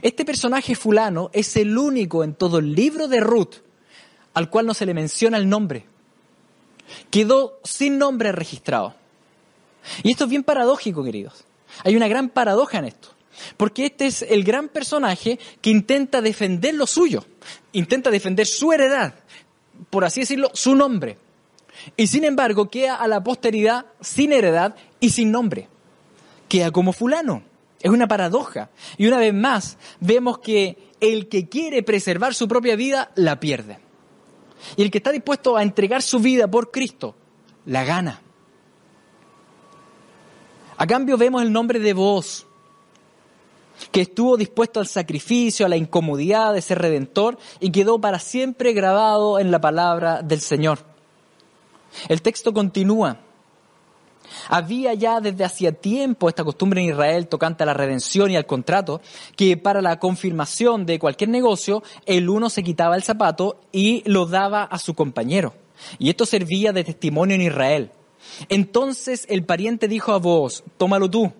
[0.00, 3.56] este personaje fulano es el único en todo el libro de Ruth
[4.32, 5.84] al cual no se le menciona el nombre.
[7.10, 8.94] Quedó sin nombre registrado.
[10.02, 11.45] Y esto es bien paradójico, queridos.
[11.84, 13.16] Hay una gran paradoja en esto.
[13.56, 17.24] Porque este es el gran personaje que intenta defender lo suyo,
[17.72, 19.14] intenta defender su heredad,
[19.90, 21.18] por así decirlo, su nombre.
[21.96, 25.68] Y sin embargo queda a la posteridad sin heredad y sin nombre.
[26.48, 27.42] Queda como fulano.
[27.80, 28.70] Es una paradoja.
[28.96, 33.78] Y una vez más vemos que el que quiere preservar su propia vida la pierde.
[34.76, 37.14] Y el que está dispuesto a entregar su vida por Cristo
[37.66, 38.22] la gana.
[40.78, 42.46] A cambio vemos el nombre de vos,
[43.90, 48.72] que estuvo dispuesto al sacrificio, a la incomodidad de ser redentor y quedó para siempre
[48.72, 50.80] grabado en la palabra del Señor.
[52.08, 53.18] El texto continúa.
[54.48, 58.44] Había ya desde hacía tiempo esta costumbre en Israel tocante a la redención y al
[58.44, 59.00] contrato,
[59.36, 64.26] que para la confirmación de cualquier negocio, el uno se quitaba el zapato y lo
[64.26, 65.54] daba a su compañero.
[65.98, 67.90] Y esto servía de testimonio en Israel.
[68.48, 71.32] Entonces el pariente dijo a vos, tómalo tú,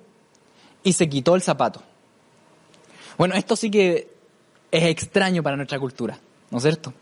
[0.83, 1.83] y se quitó el zapato.
[3.19, 4.15] Bueno, esto sí que
[4.71, 6.19] es extraño para nuestra cultura,
[6.51, 6.93] ¿no es cierto?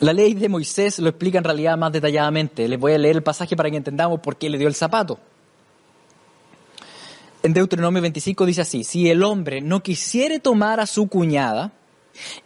[0.00, 2.68] La ley de Moisés lo explica en realidad más detalladamente.
[2.68, 5.18] Les voy a leer el pasaje para que entendamos por qué le dio el zapato.
[7.42, 11.72] En Deuteronomio 25 dice así, si el hombre no quisiere tomar a su cuñada,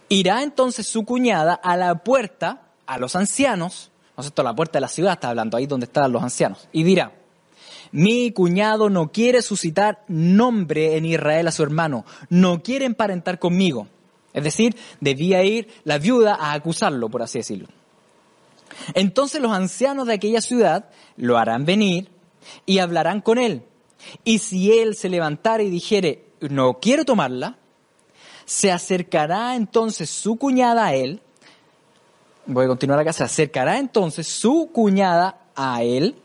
[0.09, 4.43] irá entonces su cuñada a la puerta, a los ancianos, ¿no es cierto?
[4.43, 6.67] La puerta de la ciudad está hablando, ahí donde están los ancianos.
[6.71, 7.13] Y dirá,
[7.91, 13.87] mi cuñado no quiere suscitar nombre en Israel a su hermano, no quiere emparentar conmigo.
[14.33, 17.67] Es decir, debía ir la viuda a acusarlo, por así decirlo.
[18.95, 22.09] Entonces los ancianos de aquella ciudad lo harán venir
[22.65, 23.63] y hablarán con él.
[24.23, 27.57] Y si él se levantara y dijere, no quiero tomarla,
[28.45, 31.21] se acercará entonces su cuñada a él
[32.45, 36.15] voy a continuar acá, se acercará entonces su cuñada a él,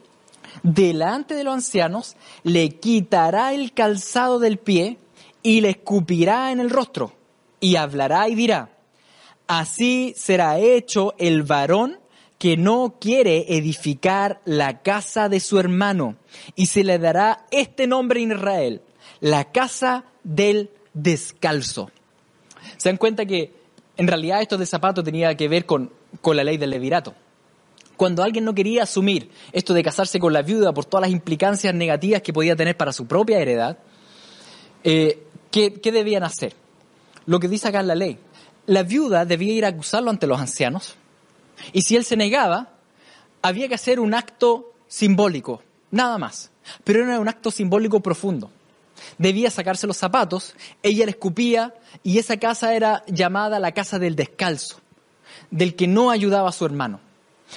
[0.62, 4.98] delante de los ancianos, le quitará el calzado del pie
[5.42, 7.12] y le escupirá en el rostro,
[7.61, 8.70] y hablará y dirá,
[9.46, 11.98] así será hecho el varón
[12.38, 16.16] que no quiere edificar la casa de su hermano,
[16.54, 18.83] y se le dará este nombre en Israel,
[19.20, 21.90] la casa del descalzo.
[22.76, 23.52] Se dan cuenta que
[23.96, 27.14] en realidad esto de zapato tenía que ver con con la ley del levirato.
[27.97, 31.75] Cuando alguien no quería asumir esto de casarse con la viuda por todas las implicancias
[31.75, 33.79] negativas que podía tener para su propia heredad,
[34.85, 36.55] eh, ¿qué, ¿qué debían hacer?
[37.27, 38.18] Lo que dice acá la ley.
[38.66, 40.94] La viuda debía ir a acusarlo ante los ancianos
[41.73, 42.75] y si él se negaba,
[43.42, 46.51] había que hacer un acto simbólico, nada más.
[46.85, 48.51] Pero era un acto simbólico profundo.
[49.16, 54.16] Debía sacarse los zapatos, ella le escupía y esa casa era llamada la casa del
[54.16, 54.81] descalzo
[55.51, 57.01] del que no ayudaba a su hermano.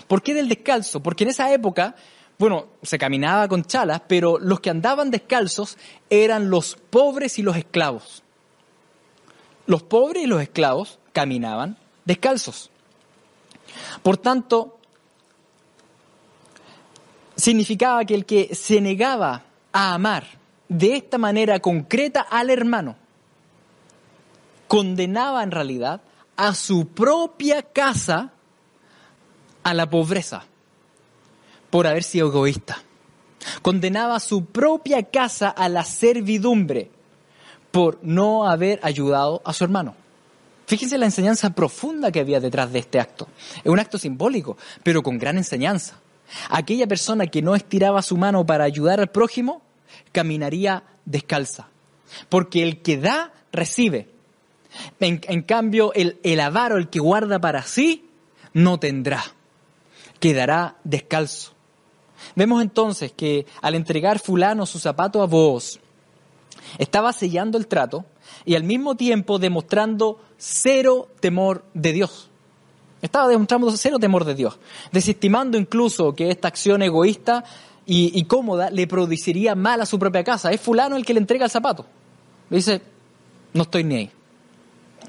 [0.07, 1.01] ¿Por qué del descalzo?
[1.01, 1.95] Porque en esa época,
[2.37, 5.77] bueno, se caminaba con chalas, pero los que andaban descalzos
[6.09, 8.23] eran los pobres y los esclavos.
[9.65, 12.69] Los pobres y los esclavos caminaban descalzos.
[14.01, 14.77] Por tanto,
[17.35, 20.25] significaba que el que se negaba a amar
[20.67, 22.95] de esta manera concreta al hermano,
[24.67, 26.01] condenaba en realidad
[26.35, 28.33] a su propia casa
[29.63, 30.45] a la pobreza.
[31.69, 32.83] por haber sido egoísta.
[33.61, 36.91] Condenaba su propia casa a la servidumbre
[37.71, 39.95] por no haber ayudado a su hermano.
[40.67, 43.27] Fíjense la enseñanza profunda que había detrás de este acto.
[43.63, 45.99] Es un acto simbólico, pero con gran enseñanza.
[46.49, 49.61] Aquella persona que no estiraba su mano para ayudar al prójimo,
[50.11, 51.67] caminaría descalza.
[52.29, 54.09] Porque el que da, recibe.
[54.99, 58.09] En, cambio, el, el avaro, el que guarda para sí,
[58.53, 59.23] no tendrá.
[60.19, 61.53] Quedará descalzo.
[62.35, 65.79] Vemos entonces que al entregar fulano su zapato a vos,
[66.77, 68.05] estaba sellando el trato
[68.45, 72.29] y al mismo tiempo demostrando cero temor de Dios.
[73.01, 74.59] Estaba demostrando cero temor de Dios,
[74.91, 77.43] desestimando incluso que esta acción egoísta
[77.85, 80.51] y, cómoda le produciría mal a su propia casa.
[80.51, 81.85] Es fulano el que le entrega el zapato.
[82.49, 82.81] Le dice,
[83.53, 84.11] no estoy ni ahí.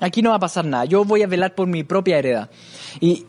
[0.02, 0.84] Aquí no va a pasar nada.
[0.84, 2.50] Yo voy a velar por mi propia heredad.
[3.00, 3.24] y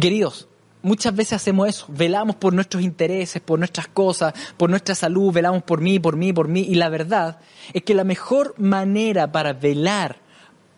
[0.00, 0.48] queridos,
[0.82, 5.62] Muchas veces hacemos eso, velamos por nuestros intereses, por nuestras cosas, por nuestra salud, velamos
[5.62, 6.62] por mí, por mí, por mí.
[6.62, 7.38] Y la verdad
[7.74, 10.20] es que la mejor manera para velar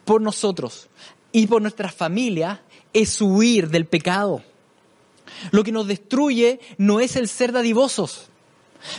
[0.04, 0.88] por nosotros
[1.30, 2.58] y por nuestras familias
[2.92, 4.42] es huir del pecado.
[5.52, 8.28] Lo que nos destruye no es el ser dadivosos.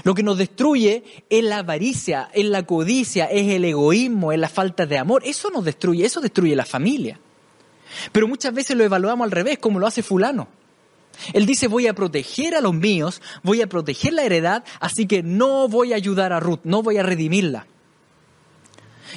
[0.04, 4.50] Lo que nos destruye es la avaricia, es la codicia, es el egoísmo, es la
[4.50, 5.24] falta de amor.
[5.26, 7.20] Eso nos destruye, eso destruye la familia.
[8.12, 10.48] Pero muchas veces lo evaluamos al revés, como lo hace fulano.
[11.34, 15.22] Él dice, voy a proteger a los míos, voy a proteger la heredad, así que
[15.22, 17.68] no voy a ayudar a Ruth, no voy a redimirla.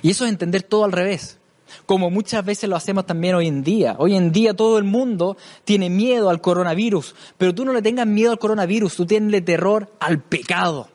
[0.03, 1.36] Y eso es entender todo al revés,
[1.85, 3.97] como muchas veces lo hacemos también hoy en día.
[3.99, 8.07] Hoy en día todo el mundo tiene miedo al coronavirus, pero tú no le tengas
[8.07, 10.89] miedo al coronavirus, tú tienes terror al pecado.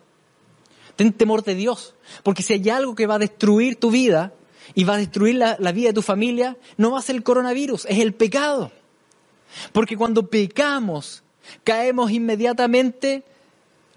[0.96, 4.34] Ten temor de Dios, porque si hay algo que va a destruir tu vida
[4.76, 7.24] y va a destruir la, la vida de tu familia, no va a ser el
[7.24, 8.72] coronavirus, es el pecado.
[9.72, 11.24] Porque cuando pecamos,
[11.64, 13.24] caemos inmediatamente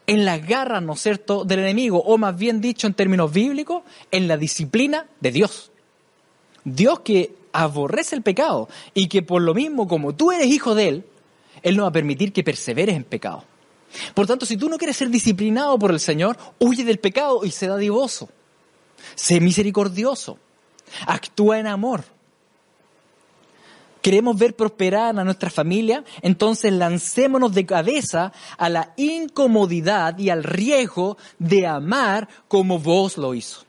[0.07, 3.83] en las garras, ¿no es cierto?, del enemigo, o más bien dicho en términos bíblicos,
[4.11, 5.73] en la disciplina de Dios.
[6.65, 10.89] Dios que aborrece el pecado y que por lo mismo, como tú eres hijo de
[10.89, 11.05] Él,
[11.63, 13.45] Él no va a permitir que perseveres en pecado.
[14.15, 17.51] Por tanto, si tú no quieres ser disciplinado por el Señor, huye del pecado y
[17.51, 18.29] sé dadivoso.
[19.15, 20.39] Sé misericordioso.
[21.07, 22.05] Actúa en amor
[24.05, 30.45] queremos ver prosperar a nuestra familia, entonces lancémonos de cabeza a la incomodidad y al
[30.45, 33.63] riesgo de amar como vos lo hizo.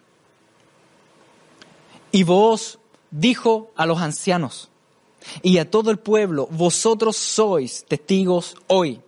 [2.11, 2.79] Y vos
[3.15, 4.69] dijo a los ancianos
[5.41, 8.99] y a todo el pueblo, vosotros sois testigos hoy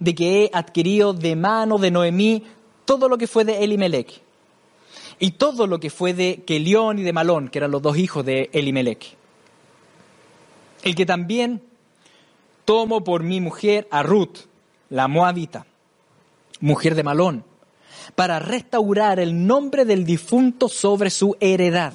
[0.00, 2.44] de que he adquirido de mano de Noemí
[2.84, 4.20] todo lo que fue de Elimelech
[5.18, 8.24] y todo lo que fue de Kelión y de Malón, que eran los dos hijos
[8.24, 9.16] de Elimelech.
[10.82, 11.62] El que también
[12.64, 14.38] tomo por mi mujer a Ruth,
[14.90, 15.66] la moabita,
[16.60, 17.44] mujer de Malón,
[18.16, 21.94] para restaurar el nombre del difunto sobre su heredad,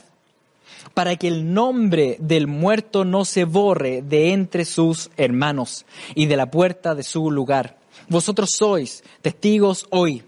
[0.94, 6.38] para que el nombre del muerto no se borre de entre sus hermanos y de
[6.38, 7.78] la puerta de su lugar.
[8.08, 10.24] Vosotros sois testigos hoy.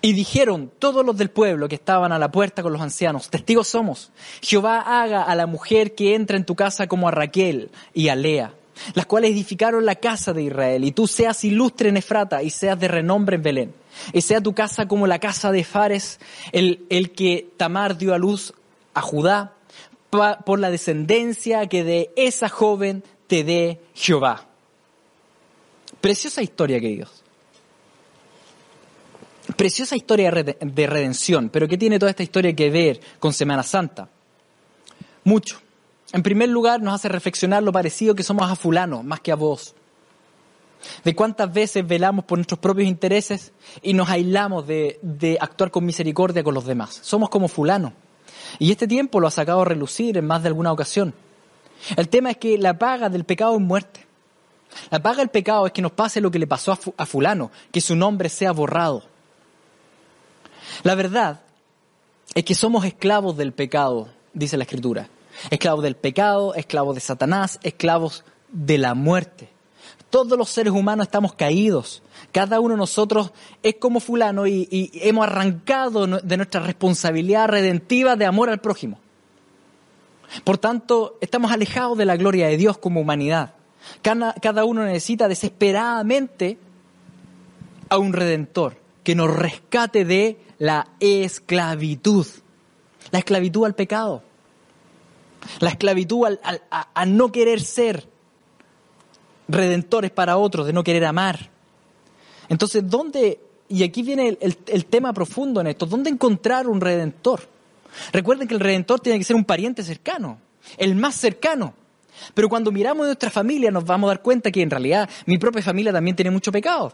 [0.00, 3.68] Y dijeron todos los del pueblo que estaban a la puerta con los ancianos, testigos
[3.68, 4.10] somos,
[4.42, 8.14] Jehová haga a la mujer que entra en tu casa como a Raquel y a
[8.14, 8.52] Lea,
[8.94, 12.78] las cuales edificaron la casa de Israel, y tú seas ilustre en Efrata y seas
[12.78, 13.74] de renombre en Belén,
[14.12, 16.20] y sea tu casa como la casa de Fares,
[16.52, 18.52] el, el que Tamar dio a luz
[18.94, 19.54] a Judá,
[20.44, 24.46] por la descendencia que de esa joven te dé Jehová.
[26.00, 27.22] Preciosa historia, queridos.
[29.56, 34.08] Preciosa historia de redención, pero ¿qué tiene toda esta historia que ver con Semana Santa?
[35.24, 35.63] Mucho.
[36.14, 39.34] En primer lugar, nos hace reflexionar lo parecido que somos a fulano, más que a
[39.34, 39.74] vos.
[41.02, 43.50] De cuántas veces velamos por nuestros propios intereses
[43.82, 47.00] y nos aislamos de, de actuar con misericordia con los demás.
[47.02, 47.94] Somos como fulano.
[48.60, 51.12] Y este tiempo lo ha sacado a relucir en más de alguna ocasión.
[51.96, 54.06] El tema es que la paga del pecado es muerte.
[54.90, 57.80] La paga del pecado es que nos pase lo que le pasó a fulano, que
[57.80, 59.02] su nombre sea borrado.
[60.84, 61.40] La verdad
[62.36, 65.08] es que somos esclavos del pecado, dice la Escritura.
[65.50, 69.48] Esclavos del pecado, esclavos de Satanás, esclavos de la muerte.
[70.10, 72.02] Todos los seres humanos estamos caídos.
[72.30, 73.32] Cada uno de nosotros
[73.62, 79.00] es como fulano y, hemos arrancado de nuestra responsabilidad redentiva de amor al prójimo.
[80.44, 83.54] Por tanto, estamos alejados de la gloria de Dios como humanidad.
[84.02, 86.58] cada uno necesita desesperadamente
[87.88, 92.26] a un redentor que nos rescate de la esclavitud.
[93.10, 94.22] La esclavitud al pecado.
[95.60, 96.40] La esclavitud al,
[96.70, 98.06] a, no querer ser
[99.48, 101.50] redentores para otros, de no querer amar.
[102.48, 107.48] Entonces, ¿dónde, y aquí viene el, el tema profundo en esto, ¿dónde encontrar un redentor?
[108.12, 110.38] Recuerden que el redentor tiene que ser un pariente cercano,
[110.76, 111.74] el más cercano.
[112.32, 115.62] Pero cuando miramos nuestra familia nos vamos a dar cuenta que en realidad mi propia
[115.62, 116.92] familia también tiene mucho pecado.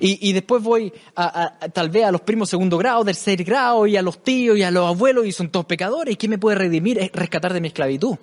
[0.00, 4.02] Y, después voy a, tal vez a los primos segundo grado, tercer grado, y a
[4.02, 6.14] los tíos y a los abuelos, y son todos pecadores.
[6.14, 6.98] ¿Y quién me puede redimir?
[6.98, 8.16] Es rescatar de mi esclavitud.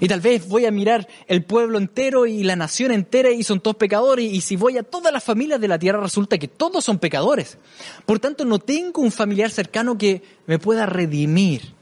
[0.00, 3.60] Y tal vez voy a mirar el pueblo entero y la nación entera y son
[3.60, 4.30] todos pecadores.
[4.30, 7.58] Y si voy a todas las familias de la tierra resulta que todos son pecadores.
[8.04, 11.72] Por tanto, no tengo un familiar cercano que me pueda redimir,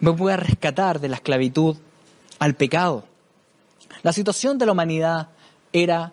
[0.00, 1.76] me pueda rescatar de la esclavitud
[2.38, 3.04] al pecado.
[4.02, 5.30] La situación de la humanidad
[5.72, 6.12] era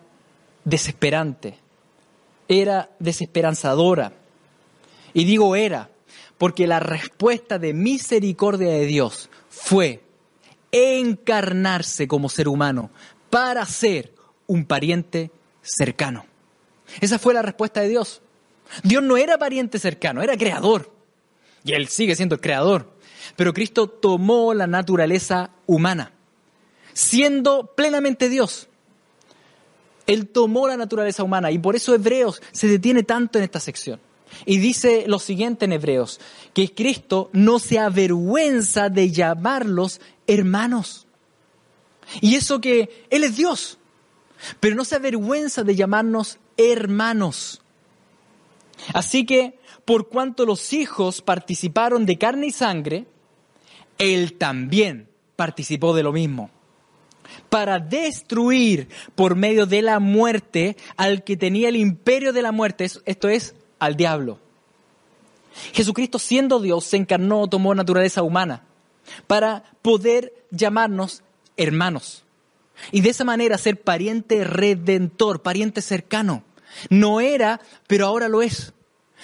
[0.64, 1.58] desesperante,
[2.48, 4.12] era desesperanzadora.
[5.12, 5.90] Y digo era,
[6.38, 10.02] porque la respuesta de misericordia de Dios fue
[10.70, 12.90] encarnarse como ser humano
[13.30, 14.12] para ser
[14.46, 15.30] un pariente
[15.62, 16.26] cercano.
[17.00, 18.22] Esa fue la respuesta de Dios.
[18.82, 20.92] Dios no era pariente cercano, era creador.
[21.64, 22.92] Y Él sigue siendo el creador.
[23.34, 26.12] Pero Cristo tomó la naturaleza humana,
[26.92, 28.68] siendo plenamente Dios.
[30.06, 34.00] Él tomó la naturaleza humana y por eso Hebreos se detiene tanto en esta sección.
[34.44, 36.20] Y dice lo siguiente en Hebreos,
[36.52, 41.06] que Cristo no se avergüenza de llamarlos hermanos.
[42.20, 43.78] Y eso que Él es Dios,
[44.60, 47.62] pero no se avergüenza de llamarnos hermanos.
[48.92, 53.06] Así que, por cuanto los hijos participaron de carne y sangre,
[53.98, 56.50] Él también participó de lo mismo,
[57.48, 62.90] para destruir por medio de la muerte al que tenía el imperio de la muerte,
[63.04, 64.38] esto es, al diablo.
[65.72, 68.62] Jesucristo siendo Dios se encarnó, tomó naturaleza humana
[69.26, 71.22] para poder llamarnos
[71.56, 72.24] hermanos.
[72.92, 76.44] Y de esa manera ser pariente redentor, pariente cercano.
[76.90, 78.74] No era, pero ahora lo es.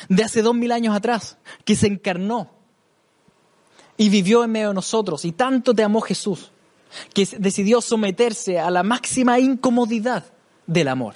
[0.09, 2.51] De hace dos mil años atrás, que se encarnó
[3.97, 5.25] y vivió en medio de nosotros.
[5.25, 6.51] Y tanto te amó Jesús,
[7.15, 10.25] que decidió someterse a la máxima incomodidad
[10.67, 11.15] del amor.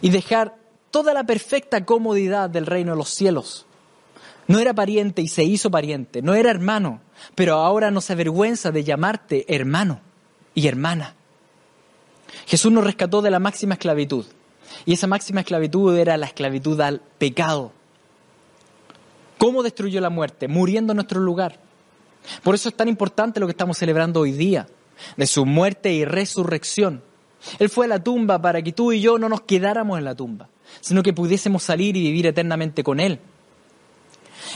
[0.00, 0.56] Y dejar
[0.90, 3.66] toda la perfecta comodidad del reino de los cielos
[4.50, 7.00] no era pariente y se hizo pariente, no era hermano,
[7.36, 10.00] pero ahora no se avergüenza de llamarte hermano
[10.54, 11.14] y hermana.
[12.46, 14.26] Jesús nos rescató de la máxima esclavitud
[14.84, 17.72] y esa máxima esclavitud era la esclavitud al pecado.
[19.38, 20.48] ¿Cómo destruyó la muerte?
[20.48, 21.60] Muriendo en nuestro lugar.
[22.42, 24.66] Por eso es tan importante lo que estamos celebrando hoy día,
[25.16, 27.02] de su muerte y resurrección.
[27.58, 30.14] Él fue a la tumba para que tú y yo no nos quedáramos en la
[30.14, 30.48] tumba,
[30.80, 33.18] sino que pudiésemos salir y vivir eternamente con Él.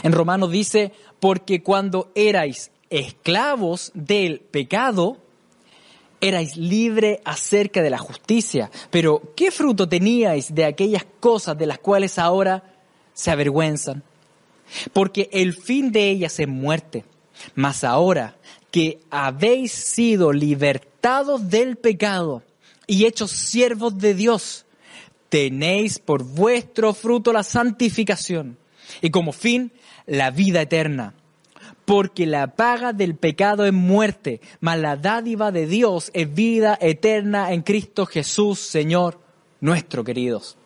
[0.03, 5.17] En Romanos dice, porque cuando erais esclavos del pecado,
[6.21, 8.71] erais libre acerca de la justicia.
[8.89, 12.63] Pero, ¿qué fruto teníais de aquellas cosas de las cuales ahora
[13.13, 14.03] se avergüenzan?
[14.93, 17.05] Porque el fin de ellas es muerte.
[17.53, 18.35] Mas ahora
[18.71, 22.43] que habéis sido libertados del pecado
[22.87, 24.65] y hechos siervos de Dios,
[25.29, 28.57] tenéis por vuestro fruto la santificación
[29.01, 29.71] y como fin
[30.05, 31.13] la vida eterna.
[31.85, 37.53] Porque la paga del pecado es muerte, mas la dádiva de Dios es vida eterna
[37.53, 39.19] en Cristo Jesús, Señor
[39.61, 40.57] nuestro, queridos.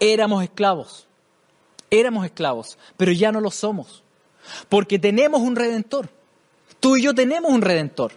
[0.00, 1.06] Éramos esclavos,
[1.90, 4.02] éramos esclavos, pero ya no lo somos,
[4.68, 6.08] porque tenemos un redentor.
[6.80, 8.12] Tú y yo tenemos un redentor.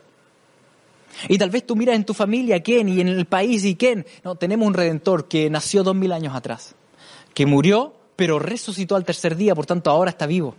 [1.28, 4.06] Y tal vez tú miras en tu familia quién y en el país y quién.
[4.24, 6.76] No, tenemos un redentor que nació dos mil años atrás,
[7.34, 10.54] que murió pero resucitó al tercer día, por tanto ahora está vivo.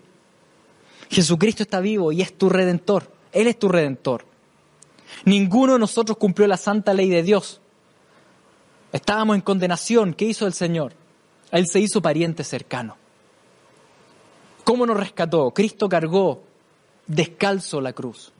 [1.10, 3.12] Jesucristo está vivo y es tu redentor.
[3.32, 4.24] Él es tu redentor.
[5.26, 7.60] Ninguno de nosotros cumplió la santa ley de Dios.
[8.94, 10.14] Estábamos en condenación.
[10.14, 10.94] ¿Qué hizo el Señor?
[11.52, 12.96] Él se hizo pariente cercano.
[14.64, 15.50] ¿Cómo nos rescató?
[15.52, 16.42] Cristo cargó
[17.06, 18.32] descalzo la cruz.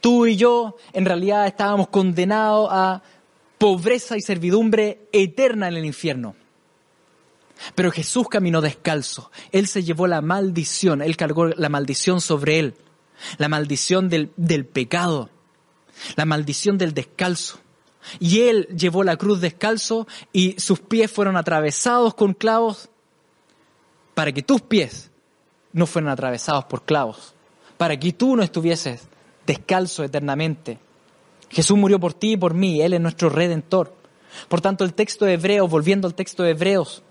[0.00, 3.02] Tú y yo en realidad estábamos condenados a
[3.58, 6.34] pobreza y servidumbre eterna en el infierno.
[7.74, 9.30] Pero Jesús caminó descalzo.
[9.52, 12.74] Él se llevó la maldición, Él cargó la maldición sobre Él.
[13.36, 15.28] La maldición del, del pecado.
[16.16, 17.58] La maldición del descalzo.
[18.18, 22.88] Y Él llevó la cruz descalzo y sus pies fueron atravesados con clavos
[24.14, 25.09] para que tus pies
[25.72, 27.34] no fueran atravesados por clavos.
[27.76, 29.08] Para que tú no estuvieses
[29.46, 30.78] descalzo eternamente.
[31.48, 32.80] Jesús murió por ti y por mí.
[32.82, 33.94] Él es nuestro redentor.
[34.48, 37.02] Por tanto, el texto de Hebreos, volviendo al texto de Hebreos,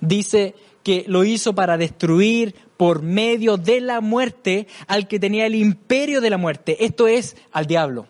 [0.00, 5.56] dice que lo hizo para destruir por medio de la muerte al que tenía el
[5.56, 8.06] imperio de la muerte, esto es, al diablo.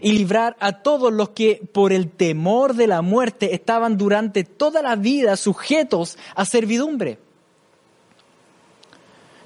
[0.00, 4.80] y librar a todos los que por el temor de la muerte estaban durante toda
[4.80, 7.18] la vida sujetos a servidumbre.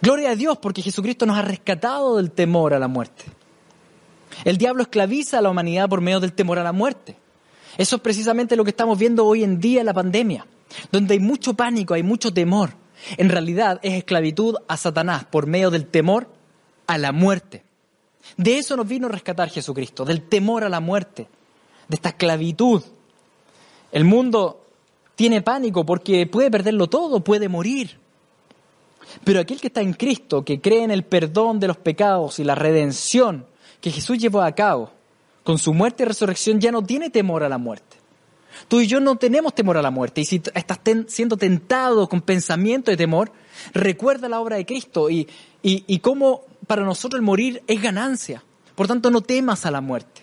[0.03, 3.25] Gloria a Dios porque Jesucristo nos ha rescatado del temor a la muerte.
[4.45, 7.17] El diablo esclaviza a la humanidad por medio del temor a la muerte.
[7.79, 10.47] Eso es precisamente lo que estamos viendo hoy en día en la pandemia,
[10.93, 12.71] donde hay mucho pánico, hay mucho temor.
[13.17, 16.29] En realidad es esclavitud a Satanás por medio del temor
[16.87, 17.65] a la muerte.
[18.37, 21.29] De eso nos vino a rescatar Jesucristo, del temor a la muerte,
[21.89, 22.83] de esta esclavitud.
[23.93, 24.65] El mundo
[25.15, 27.99] tiene pánico porque puede perderlo todo, puede morir.
[29.25, 32.45] Pero aquel que está en Cristo, que cree en el perdón de los pecados y
[32.45, 33.47] la redención
[33.81, 34.91] que Jesús llevó a cabo,
[35.45, 37.97] con su muerte y resurrección ya no tiene temor a la muerte.
[38.69, 40.23] Tú y yo no tenemos temor a la muerte.
[40.23, 43.31] Y si estás siendo tentado con pensamiento de temor,
[43.73, 45.29] recuerda la obra de Cristo y,
[45.63, 48.43] y, cómo para nosotros el morir es ganancia.
[48.75, 50.23] Por tanto, no temas a la muerte.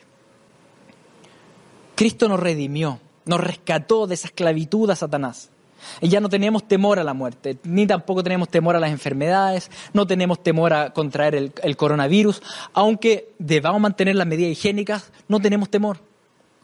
[1.96, 5.50] Cristo nos redimió, nos rescató de esa esclavitud a Satanás.
[6.02, 10.08] Ya no tenemos temor a la muerte, ni tampoco tenemos temor a las enfermedades, no
[10.08, 12.42] tenemos temor a contraer el, el coronavirus.
[12.74, 16.00] Aunque debamos mantener las medidas higiénicas, no tenemos temor.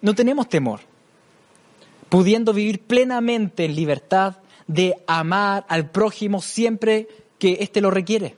[0.02, 0.82] No tenemos temor.
[2.10, 7.08] Pudiendo vivir plenamente en libertad de amar al prójimo siempre
[7.38, 8.36] que éste lo requiere,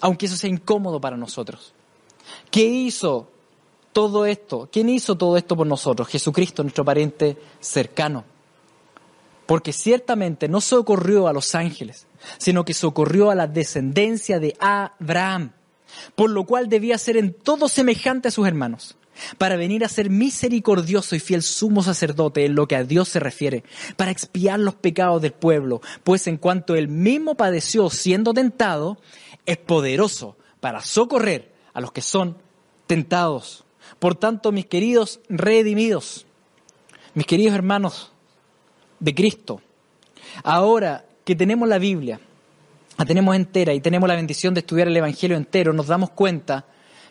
[0.00, 1.74] aunque eso sea incómodo para nosotros.
[2.50, 3.28] ¿Qué hizo
[3.92, 4.68] todo esto?
[4.72, 6.08] ¿Quién hizo todo esto por nosotros?
[6.08, 8.24] Jesucristo, nuestro pariente cercano
[9.46, 12.06] porque ciertamente no socorrió a los ángeles,
[12.38, 15.52] sino que socorrió a la descendencia de Abraham,
[16.14, 18.96] por lo cual debía ser en todo semejante a sus hermanos,
[19.38, 23.20] para venir a ser misericordioso y fiel sumo sacerdote en lo que a Dios se
[23.20, 23.64] refiere,
[23.96, 28.98] para expiar los pecados del pueblo, pues en cuanto él mismo padeció siendo tentado,
[29.44, 32.36] es poderoso para socorrer a los que son
[32.86, 33.64] tentados.
[33.98, 36.26] Por tanto, mis queridos redimidos,
[37.14, 38.12] mis queridos hermanos,
[39.02, 39.60] de Cristo.
[40.44, 42.20] Ahora que tenemos la Biblia,
[42.96, 46.66] la tenemos entera y tenemos la bendición de estudiar el Evangelio entero, nos damos cuenta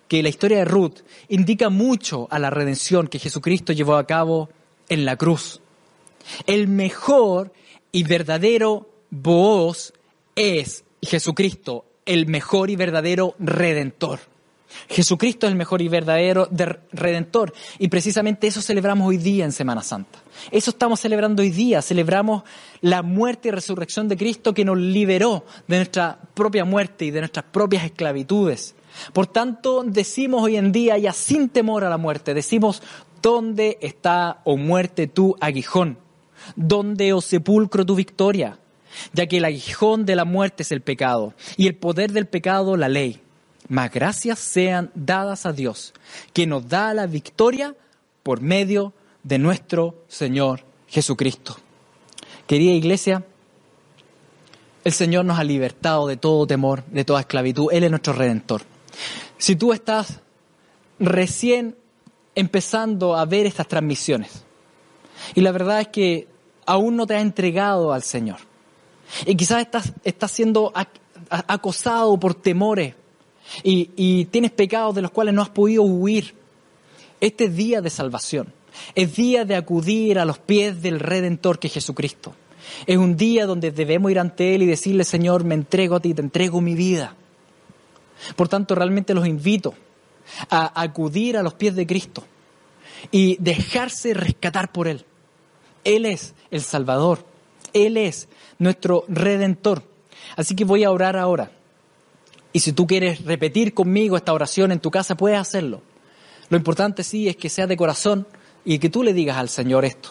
[0.08, 4.50] que la historia de Ruth indica mucho a la redención que Jesucristo llevó a cabo
[4.89, 5.62] en la cruz.
[6.48, 7.54] El mejor
[7.92, 9.94] y verdadero voz
[10.36, 14.20] es Jesucristo, el mejor y verdadero redentor.
[14.89, 16.47] Jesucristo es el mejor y verdadero
[16.91, 17.53] redentor.
[17.80, 20.19] Y precisamente eso celebramos hoy día en Semana Santa.
[20.51, 21.82] Eso estamos celebrando hoy día.
[21.82, 22.43] Celebramos
[22.82, 27.19] la muerte y resurrección de Cristo que nos liberó de nuestra propia muerte y de
[27.19, 28.76] nuestras propias esclavitudes.
[29.13, 32.84] Por tanto, decimos hoy en día, ya sin temor a la muerte, decimos,
[33.22, 35.97] ¿dónde está, o oh muerte, tu aguijón?
[36.55, 38.59] ¿Dónde, o oh sepulcro, tu victoria?
[39.13, 42.76] Ya que el aguijón de la muerte es el pecado y el poder del pecado
[42.76, 43.22] la ley
[43.72, 45.93] mas gracias sean dadas a Dios,
[46.34, 47.74] que nos da la victoria
[48.22, 48.91] por medio
[49.24, 51.55] de nuestro Señor Jesucristo.
[52.47, 53.24] Querida iglesia,
[54.84, 57.69] el Señor nos ha libertado de todo temor, de toda esclavitud.
[57.72, 58.63] Él es nuestro redentor.
[59.38, 60.19] Si tú estás
[60.99, 61.78] recién
[62.36, 64.43] empezando a ver estas transmisiones
[65.34, 66.28] y la verdad es que
[66.65, 68.39] aún no te has entregado al Señor
[69.26, 70.74] y quizás estás, estás siendo
[71.30, 72.95] acosado por temores,
[73.64, 76.34] y, tienes pecados de los cuales no has podido huir.
[77.20, 78.54] Este es día de salvación.
[78.95, 82.34] Es día de acudir a los pies del Redentor que es Jesucristo.
[82.86, 86.14] Es un día donde debemos ir ante Él y decirle, Señor, me entrego a ti,
[86.14, 87.16] te entrego mi vida.
[88.36, 89.74] Por tanto, realmente los invito
[90.49, 92.24] a acudir a los pies de Cristo
[93.12, 95.06] y dejarse rescatar por Él.
[95.84, 97.26] Él es el Salvador.
[97.74, 98.28] Él es
[98.60, 99.84] nuestro Redentor.
[100.36, 101.52] Así que voy a orar ahora.
[102.54, 105.82] Y si tú quieres repetir conmigo esta oración en tu casa, puedes hacerlo.
[106.49, 108.28] Lo importante sí es que sea de corazón
[108.66, 110.10] y que tú le digas al Señor esto.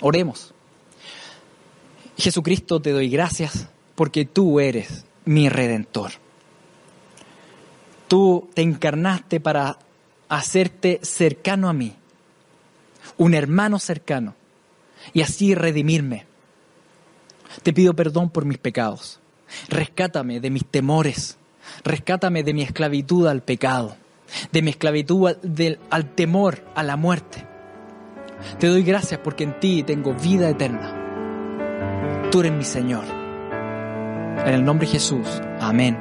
[0.00, 0.52] Oremos.
[2.18, 6.12] Jesucristo, te doy gracias porque tú eres mi redentor.
[8.08, 9.78] Tú te encarnaste para
[10.28, 11.94] hacerte cercano a mí,
[13.16, 14.34] un hermano cercano,
[15.12, 16.26] y así redimirme.
[17.62, 19.20] Te pido perdón por mis pecados.
[19.68, 21.36] Rescátame de mis temores
[21.84, 23.96] Rescátame de mi esclavitud al pecado,
[24.52, 25.34] de mi esclavitud
[25.90, 27.46] al, temor, a la muerte.
[28.58, 32.28] Te doy gracias porque en ti tengo vida eterna.
[32.30, 33.04] Tú eres mi Señor.
[34.44, 35.26] En el nombre de Jesús.
[35.60, 35.96] Amén.